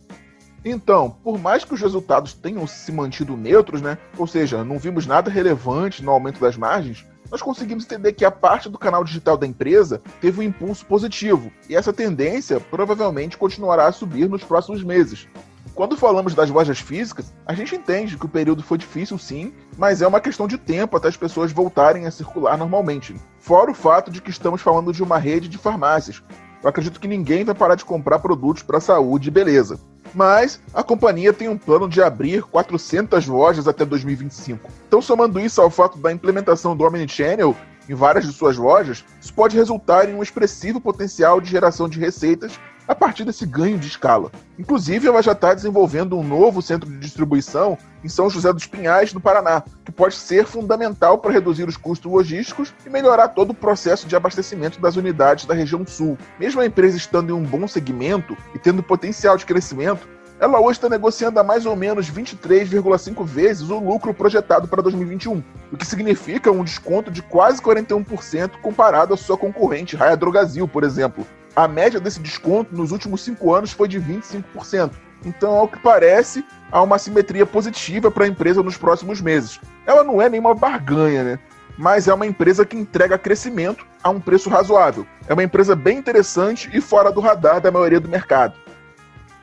Então, 0.64 1.11
por 1.22 1.38
mais 1.38 1.64
que 1.64 1.74
os 1.74 1.80
resultados 1.80 2.32
tenham 2.32 2.66
se 2.66 2.90
mantido 2.90 3.37
neutros, 3.37 3.80
né? 3.80 3.98
Ou 4.16 4.26
seja, 4.26 4.64
não 4.64 4.78
vimos 4.78 5.06
nada 5.06 5.30
relevante 5.30 6.02
no 6.02 6.11
aumento 6.11 6.40
das 6.40 6.56
margens, 6.56 7.06
nós 7.30 7.42
conseguimos 7.42 7.84
entender 7.84 8.12
que 8.12 8.24
a 8.24 8.30
parte 8.30 8.68
do 8.68 8.78
canal 8.78 9.04
digital 9.04 9.36
da 9.36 9.46
empresa 9.46 10.00
teve 10.20 10.40
um 10.40 10.42
impulso 10.42 10.84
positivo, 10.86 11.52
e 11.68 11.76
essa 11.76 11.92
tendência 11.92 12.60
provavelmente 12.60 13.36
continuará 13.36 13.86
a 13.86 13.92
subir 13.92 14.28
nos 14.28 14.44
próximos 14.44 14.82
meses. 14.82 15.28
Quando 15.74 15.96
falamos 15.96 16.34
das 16.34 16.50
lojas 16.50 16.80
físicas, 16.80 17.32
a 17.46 17.54
gente 17.54 17.76
entende 17.76 18.16
que 18.16 18.26
o 18.26 18.28
período 18.28 18.64
foi 18.64 18.76
difícil 18.76 19.16
sim, 19.16 19.52
mas 19.76 20.02
é 20.02 20.08
uma 20.08 20.20
questão 20.20 20.48
de 20.48 20.58
tempo 20.58 20.96
até 20.96 21.06
as 21.06 21.16
pessoas 21.16 21.52
voltarem 21.52 22.04
a 22.04 22.10
circular 22.10 22.58
normalmente. 22.58 23.14
Fora 23.38 23.70
o 23.70 23.74
fato 23.74 24.10
de 24.10 24.20
que 24.20 24.30
estamos 24.30 24.60
falando 24.60 24.92
de 24.92 25.02
uma 25.04 25.18
rede 25.18 25.48
de 25.48 25.56
farmácias. 25.56 26.20
Eu 26.62 26.68
acredito 26.68 27.01
que 27.01 27.09
ninguém 27.09 27.44
vai 27.44 27.55
parar 27.55 27.75
de 27.75 27.85
comprar 27.85 28.18
produtos 28.18 28.62
para 28.62 28.81
saúde 28.81 29.29
e 29.29 29.31
beleza 29.33 29.79
mas 30.14 30.61
a 30.73 30.83
companhia 30.83 31.33
tem 31.33 31.49
um 31.49 31.59
plano 31.59 31.88
de 31.88 32.03
abrir 32.03 32.42
400 32.42 33.27
lojas 33.27 33.68
até 33.68 33.85
2025. 33.85 34.68
Então, 34.87 35.03
somando 35.03 35.40
isso 35.40 35.61
ao 35.61 35.71
fato 35.71 35.99
da 35.99 36.12
implementação 36.12 36.77
do 36.77 36.85
Omnichannel 36.85 37.57
em 37.88 37.94
várias 37.94 38.27
de 38.27 38.33
suas 38.33 38.57
lojas, 38.57 39.05
isso 39.21 39.33
pode 39.33 39.57
resultar 39.57 40.09
em 40.09 40.14
um 40.14 40.23
expressivo 40.23 40.81
potencial 40.81 41.40
de 41.40 41.51
geração 41.51 41.88
de 41.88 41.99
receitas 41.99 42.59
a 42.87 42.94
partir 42.94 43.25
desse 43.25 43.47
ganho 43.47 43.79
de 43.79 43.87
escala. 43.87 44.31
Inclusive, 44.59 45.07
ela 45.07 45.23
já 45.23 45.33
está 45.33 45.55
desenvolvendo 45.55 46.18
um 46.18 46.23
novo 46.23 46.62
centro 46.62 46.88
de 46.88 46.99
distribuição 46.99 47.77
em 48.02 48.08
São 48.08 48.30
José 48.30 48.52
dos 48.52 48.66
Pinhais, 48.66 49.12
no 49.12 49.20
Paraná, 49.20 49.62
que 49.84 49.92
pode 49.92 50.14
ser 50.14 50.46
fundamental 50.46 51.18
para 51.18 51.32
reduzir 51.32 51.68
os 51.68 51.76
custos 51.76 52.11
logísticos 52.11 52.72
e 52.87 52.90
melhorar 52.90 53.28
todo 53.28 53.50
o 53.50 53.54
processo 53.54 54.06
de 54.06 54.16
abastecimento 54.16 54.80
das 54.80 54.96
unidades 54.96 55.44
da 55.44 55.54
região 55.54 55.87
sul. 55.87 56.16
Mesmo 56.38 56.61
a 56.61 56.66
empresa 56.66 56.96
estando 56.96 57.30
em 57.30 57.32
um 57.32 57.42
bom 57.42 57.66
segmento 57.66 58.37
e 58.54 58.58
tendo 58.58 58.82
potencial 58.82 59.37
de 59.37 59.46
crescimento, 59.46 60.08
ela 60.40 60.61
hoje 60.61 60.78
está 60.78 60.88
negociando 60.88 61.40
a 61.40 61.42
mais 61.42 61.66
ou 61.66 61.74
menos 61.74 62.08
23,5 62.11 63.24
vezes 63.24 63.70
o 63.70 63.80
lucro 63.80 64.14
projetado 64.14 64.68
para 64.68 64.80
2021, 64.82 65.42
o 65.72 65.76
que 65.76 65.84
significa 65.84 66.52
um 66.52 66.62
desconto 66.62 67.11
de 67.11 67.22
quase 67.22 67.61
41% 67.61 68.61
comparado 68.62 69.12
à 69.12 69.16
sua 69.16 69.37
concorrente 69.37 69.96
Raia 69.96 70.16
Drogazil, 70.16 70.68
por 70.68 70.84
exemplo, 70.84 71.26
a 71.56 71.66
média 71.66 71.98
desse 71.98 72.20
desconto 72.20 72.72
nos 72.72 72.92
últimos 72.92 73.22
cinco 73.22 73.52
anos 73.52 73.72
foi 73.72 73.88
de 73.88 74.00
25%. 74.00 74.92
Então, 75.24 75.54
ao 75.54 75.68
que 75.68 75.78
parece, 75.78 76.44
há 76.70 76.83
uma 76.83 76.98
simetria 76.98 77.44
positiva 77.44 78.11
para 78.11 78.24
a 78.24 78.28
empresa 78.28 78.62
nos 78.62 78.76
próximos 78.76 79.20
meses. 79.20 79.61
Ela 79.87 80.04
não 80.04 80.20
é 80.22 80.28
nenhuma 80.28 80.54
barganha, 80.54 81.24
né? 81.24 81.38
Mas 81.76 82.09
é 82.09 82.14
uma 82.14 82.26
empresa 82.26 82.64
que 82.64 82.76
entrega 82.76 83.18
crescimento 83.18 83.87
a 84.02 84.11
um 84.11 84.20
preço 84.20 84.48
razoável. 84.48 85.07
É 85.28 85.33
uma 85.33 85.42
empresa 85.42 85.76
bem 85.76 85.98
interessante 85.98 86.70
e 86.72 86.81
fora 86.81 87.12
do 87.12 87.20
radar 87.20 87.61
da 87.61 87.70
maioria 87.70 88.00
do 88.00 88.09
mercado. 88.09 88.54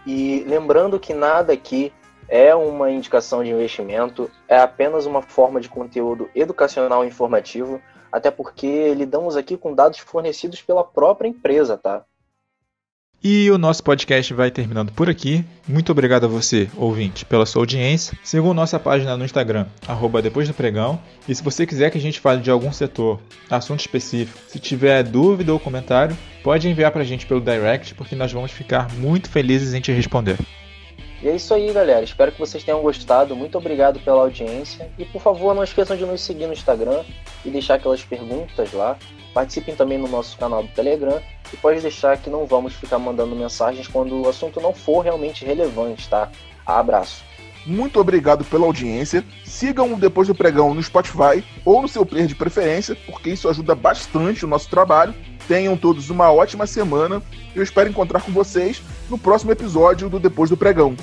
E 0.06 0.46
lembrando 0.48 1.00
que 1.00 1.14
nada 1.14 1.54
aqui 1.54 1.92
é 2.28 2.54
uma 2.54 2.92
indicação 2.92 3.44
de 3.44 3.52
investimento, 3.52 4.30
é 4.48 4.60
apenas 4.60 5.06
uma 5.06 5.22
forma 5.22 5.62
de 5.62 5.70
conteúdo 5.70 6.30
educacional 6.36 7.04
e 7.04 7.08
informativo 7.08 7.82
até 8.16 8.32
porque 8.32 8.94
lidamos 8.94 9.36
aqui 9.36 9.58
com 9.58 9.76
dados 9.76 10.00
fornecidos 10.00 10.62
pela 10.62 10.86
própria 10.86 11.28
empresa, 11.28 11.78
tá? 11.78 12.06
E 13.28 13.50
o 13.50 13.58
nosso 13.58 13.84
podcast 13.84 14.32
vai 14.36 14.52
terminando 14.52 14.92
por 14.92 15.10
aqui. 15.10 15.44
Muito 15.68 15.92
obrigado 15.92 16.26
a 16.26 16.28
você, 16.28 16.70
ouvinte, 16.78 17.26
pela 17.26 17.44
sua 17.48 17.64
audiência. 17.64 18.16
Siga 18.24 18.54
nossa 18.54 18.80
página 18.80 19.18
no 19.18 19.26
Instagram, 19.26 19.66
arroba 19.88 20.22
depois 20.22 20.48
do 20.48 20.54
pregão. 20.54 21.02
E 21.28 21.34
se 21.34 21.42
você 21.42 21.66
quiser 21.66 21.90
que 21.90 21.98
a 21.98 22.02
gente 22.02 22.20
fale 22.20 22.40
de 22.40 22.52
algum 22.52 22.72
setor, 22.72 23.20
assunto 23.50 23.80
específico, 23.80 24.38
se 24.48 24.60
tiver 24.60 25.02
dúvida 25.02 25.52
ou 25.52 25.60
comentário, 25.60 26.16
pode 26.44 26.70
enviar 26.70 26.92
para 26.92 27.02
a 27.02 27.04
gente 27.04 27.26
pelo 27.26 27.42
direct, 27.42 27.96
porque 27.96 28.16
nós 28.16 28.32
vamos 28.32 28.52
ficar 28.52 28.94
muito 28.94 29.28
felizes 29.28 29.74
em 29.74 29.82
te 29.82 29.92
responder. 29.92 30.38
E 31.24 31.28
é 31.28 31.36
isso 31.36 31.52
aí, 31.52 31.74
galera. 31.74 32.04
Espero 32.04 32.32
que 32.32 32.38
vocês 32.38 32.64
tenham 32.64 32.84
gostado. 32.84 33.36
Muito 33.36 33.58
obrigado 33.58 34.00
pela 34.02 34.22
audiência. 34.22 34.88
E 35.00 35.06
por 35.06 35.20
favor, 35.20 35.56
não 35.56 35.64
esqueçam 35.64 35.98
de 35.98 36.06
nos 36.06 36.22
seguir 36.22 36.46
no 36.46 36.54
Instagram 36.54 37.04
e 37.44 37.50
deixar 37.50 37.74
aquelas 37.74 38.04
perguntas 38.04 38.72
lá. 38.72 38.96
Participem 39.36 39.76
também 39.76 39.98
no 39.98 40.08
nosso 40.08 40.38
canal 40.38 40.64
do 40.64 40.70
Telegram 40.70 41.22
e 41.52 41.58
pode 41.58 41.82
deixar 41.82 42.18
que 42.18 42.30
não 42.30 42.46
vamos 42.46 42.74
ficar 42.74 42.98
mandando 42.98 43.36
mensagens 43.36 43.86
quando 43.86 44.22
o 44.22 44.30
assunto 44.30 44.62
não 44.62 44.74
for 44.74 45.02
realmente 45.02 45.44
relevante, 45.44 46.08
tá? 46.08 46.32
Abraço. 46.66 47.22
Muito 47.66 48.00
obrigado 48.00 48.46
pela 48.46 48.66
audiência. 48.66 49.26
Sigam 49.44 49.94
o 49.94 49.98
Depois 49.98 50.30
do 50.30 50.34
Pregão 50.34 50.74
no 50.74 50.82
Spotify 50.82 51.44
ou 51.66 51.82
no 51.82 51.88
seu 51.90 52.06
player 52.06 52.28
de 52.28 52.36
preferência, 52.36 52.96
porque 53.06 53.32
isso 53.32 53.50
ajuda 53.50 53.76
bastante 53.76 54.46
o 54.46 54.48
nosso 54.48 54.70
trabalho. 54.70 55.14
Tenham 55.50 55.76
todos 55.76 56.10
uma 56.10 56.32
ótima 56.32 56.66
semana. 56.66 57.22
Eu 57.54 57.62
espero 57.62 57.90
encontrar 57.90 58.22
com 58.22 58.32
vocês 58.32 58.82
no 59.10 59.18
próximo 59.18 59.52
episódio 59.52 60.08
do 60.08 60.18
Depois 60.18 60.50
do 60.50 60.56
Pregão. 60.56 60.96